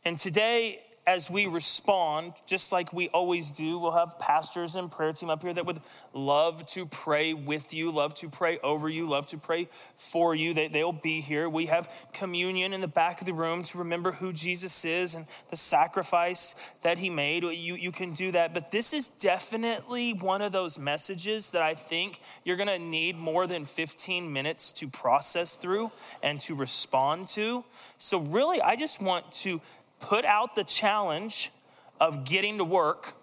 And 0.04 0.18
today, 0.18 0.80
as 1.04 1.28
we 1.28 1.46
respond, 1.46 2.32
just 2.46 2.70
like 2.70 2.92
we 2.92 3.08
always 3.08 3.50
do, 3.50 3.76
we'll 3.76 3.90
have 3.90 4.20
pastors 4.20 4.76
and 4.76 4.90
prayer 4.90 5.12
team 5.12 5.30
up 5.30 5.42
here 5.42 5.52
that 5.52 5.66
would 5.66 5.80
love 6.12 6.64
to 6.66 6.86
pray 6.86 7.34
with 7.34 7.74
you, 7.74 7.90
love 7.90 8.14
to 8.14 8.28
pray 8.28 8.58
over 8.62 8.88
you, 8.88 9.08
love 9.08 9.26
to 9.26 9.36
pray 9.36 9.68
for 9.96 10.32
you. 10.32 10.54
They, 10.54 10.68
they'll 10.68 10.92
be 10.92 11.20
here. 11.20 11.48
We 11.48 11.66
have 11.66 12.06
communion 12.12 12.72
in 12.72 12.80
the 12.80 12.88
back 12.88 13.20
of 13.20 13.26
the 13.26 13.34
room 13.34 13.64
to 13.64 13.78
remember 13.78 14.12
who 14.12 14.32
Jesus 14.32 14.84
is 14.84 15.16
and 15.16 15.26
the 15.50 15.56
sacrifice 15.56 16.54
that 16.82 16.98
he 16.98 17.10
made. 17.10 17.42
You, 17.42 17.74
you 17.74 17.90
can 17.90 18.12
do 18.12 18.30
that. 18.30 18.54
But 18.54 18.70
this 18.70 18.92
is 18.92 19.08
definitely 19.08 20.12
one 20.12 20.40
of 20.40 20.52
those 20.52 20.78
messages 20.78 21.50
that 21.50 21.62
I 21.62 21.74
think 21.74 22.20
you're 22.44 22.56
going 22.56 22.68
to 22.68 22.78
need 22.78 23.16
more 23.16 23.48
than 23.48 23.64
15 23.64 24.32
minutes 24.32 24.70
to 24.72 24.86
process 24.86 25.56
through 25.56 25.90
and 26.22 26.40
to 26.42 26.54
respond 26.54 27.26
to. 27.28 27.64
So, 27.98 28.18
really, 28.18 28.60
I 28.60 28.76
just 28.76 29.02
want 29.02 29.30
to 29.32 29.60
put 30.02 30.26
out 30.26 30.54
the 30.54 30.64
challenge 30.64 31.50
of 31.98 32.24
getting 32.24 32.58
to 32.58 32.64
work, 32.64 33.14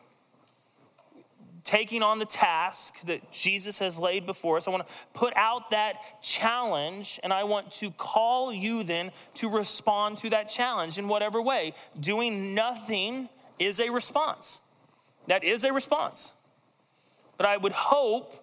taking 1.63 2.01
on 2.01 2.17
the 2.17 2.25
task 2.25 3.01
that 3.01 3.31
Jesus 3.31 3.77
has 3.77 3.99
laid 3.99 4.25
before 4.25 4.57
us. 4.57 4.67
I 4.67 4.71
want 4.71 4.87
to 4.87 4.93
put 5.13 5.33
out 5.35 5.69
that 5.69 6.21
challenge, 6.23 7.19
and 7.21 7.31
I 7.31 7.43
want 7.43 7.71
to 7.73 7.91
call 7.91 8.51
you 8.51 8.81
then 8.81 9.11
to 9.35 9.49
respond 9.49 10.17
to 10.19 10.29
that 10.31 10.45
challenge 10.45 10.97
in 10.97 11.07
whatever 11.07 11.41
way. 11.41 11.73
Doing 11.99 12.55
nothing 12.55 13.29
is 13.59 13.79
a 13.79 13.91
response. 13.91 14.61
That 15.27 15.43
is 15.43 15.63
a 15.63 15.73
response. 15.73 16.33
But 17.37 17.45
I 17.45 17.57
would 17.57 17.73
hope 17.73 18.33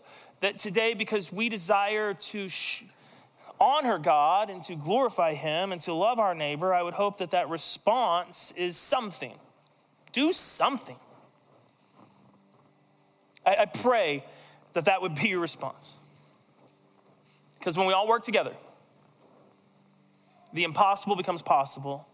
that 0.41 0.59
today, 0.59 0.95
because 0.95 1.33
we 1.33 1.49
desire 1.49 2.13
to 2.15 2.49
sh- 2.49 2.85
honor 3.61 3.99
God 3.99 4.51
and 4.51 4.63
to 4.65 4.75
glorify 4.75 5.35
Him 5.35 5.73
and 5.73 5.81
to 5.83 5.93
love 5.93 6.19
our 6.19 6.35
neighbor, 6.35 6.75
I 6.75 6.83
would 6.83 6.95
hope 6.95 7.19
that 7.19 7.31
that 7.31 7.49
response 7.49 8.53
is 8.57 8.77
something. 8.77 9.35
Do 10.13 10.33
something. 10.33 10.97
I, 13.45 13.57
I 13.61 13.65
pray 13.67 14.25
that 14.73 14.87
that 14.87 15.03
would 15.03 15.15
be 15.15 15.29
your 15.29 15.41
response. 15.41 15.99
Because 17.59 17.77
when 17.79 17.87
we 17.87 17.93
all 17.93 18.07
work 18.07 18.23
together, 18.23 18.55
the 20.53 20.65
impossible 20.65 21.17
becomes 21.17 21.43
possible 21.43 22.07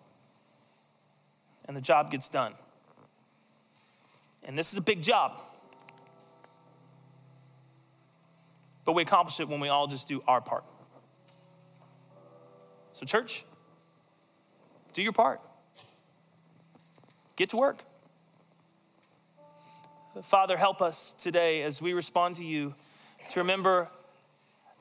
and 1.67 1.77
the 1.77 1.81
job 1.81 2.11
gets 2.11 2.29
done. 2.29 2.55
And 4.45 4.59
this 4.59 4.73
is 4.73 4.79
a 4.79 4.83
big 4.83 5.03
job. 5.03 5.41
But 8.85 8.93
we 8.93 9.03
accomplish 9.03 9.39
it 9.41 9.49
when 9.49 9.61
we 9.61 9.69
all 9.69 9.87
just 9.87 10.09
do 10.09 10.23
our 10.27 10.41
part. 10.41 10.65
So, 13.03 13.07
church, 13.07 13.45
do 14.93 15.03
your 15.03 15.11
part. 15.11 15.41
Get 17.35 17.49
to 17.49 17.57
work. 17.57 17.83
Father, 20.23 20.57
help 20.57 20.81
us 20.81 21.13
today 21.13 21.65
as 21.65 21.83
we 21.83 21.95
respond 21.95 22.37
to 22.37 22.45
you 22.45 22.75
to 23.31 23.41
remember 23.41 23.89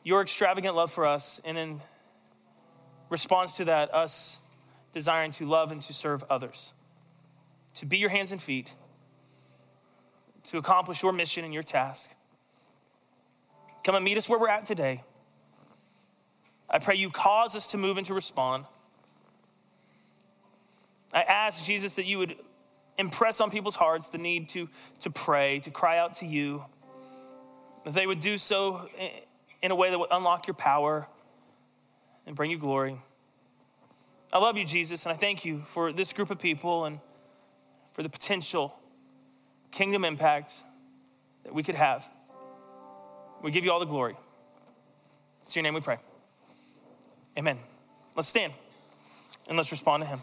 your 0.04 0.22
extravagant 0.22 0.76
love 0.76 0.92
for 0.92 1.04
us, 1.04 1.42
and 1.46 1.58
in 1.58 1.80
response 3.10 3.58
to 3.58 3.66
that, 3.66 3.92
us 3.92 4.56
desiring 4.94 5.32
to 5.32 5.46
love 5.46 5.72
and 5.72 5.82
to 5.82 5.92
serve 5.92 6.24
others, 6.30 6.74
to 7.74 7.88
be 7.88 7.98
your 7.98 8.12
hands 8.12 8.32
and 8.32 8.40
feet, 8.40 8.76
to 10.44 10.60
accomplish 10.60 11.02
your 11.02 11.12
mission 11.12 11.44
and 11.44 11.56
your 11.56 11.64
task. 11.64 12.14
Come 13.84 13.96
and 13.96 14.06
meet 14.06 14.18
us 14.18 14.30
where 14.30 14.38
we're 14.38 14.50
at 14.50 14.66
today. 14.66 15.02
I 16.72 16.80
pray 16.80 16.96
you 16.96 17.10
cause 17.10 17.56
us 17.56 17.68
to 17.72 17.78
move 17.78 17.98
and 17.98 18.08
to 18.08 18.14
respond. 18.14 18.66
I 21.14 21.24
ask, 21.24 21.66
Jesus, 21.66 21.98
that 21.98 22.06
you 22.06 22.18
would 22.18 22.36
impress 22.98 23.42
on 23.42 23.52
people's 23.52 23.76
hearts 23.76 24.10
the 24.10 24.18
need 24.18 24.48
to, 24.50 24.70
to 25.02 25.10
pray, 25.10 25.60
to 25.60 25.70
cry 25.70 25.98
out 25.98 26.14
to 26.16 26.26
you, 26.26 26.64
that 27.84 27.94
they 27.94 28.08
would 28.08 28.22
do 28.22 28.38
so 28.38 28.88
in 29.62 29.72
a 29.72 29.76
way 29.76 29.90
that 29.90 30.00
would 30.00 30.12
unlock 30.12 30.48
your 30.48 30.54
power 30.54 31.08
and 32.26 32.36
bring 32.36 32.50
you 32.50 32.58
glory. 32.58 32.96
I 34.32 34.40
love 34.40 34.58
you, 34.58 34.64
Jesus, 34.64 35.06
and 35.06 35.14
I 35.14 35.18
thank 35.18 35.44
you 35.44 35.60
for 35.60 35.92
this 35.92 36.14
group 36.14 36.32
of 36.32 36.40
people 36.40 36.86
and 36.86 37.00
for 37.92 38.02
the 38.02 38.10
potential 38.10 38.74
kingdom 39.72 40.06
impact 40.06 40.64
that 41.44 41.54
we 41.54 41.64
could 41.64 41.76
have. 41.76 42.10
We 43.42 43.52
give 43.52 43.66
you 43.66 43.72
all 43.74 43.80
the 43.80 43.86
glory. 43.86 44.16
It's 45.42 45.54
your 45.56 45.64
name 45.64 45.74
we 45.74 45.82
pray. 45.82 45.98
Amen. 47.38 47.58
Let's 48.16 48.30
stand 48.30 48.54
and 49.48 49.58
let's 49.58 49.72
respond 49.72 50.04
to 50.04 50.10
him. 50.10 50.20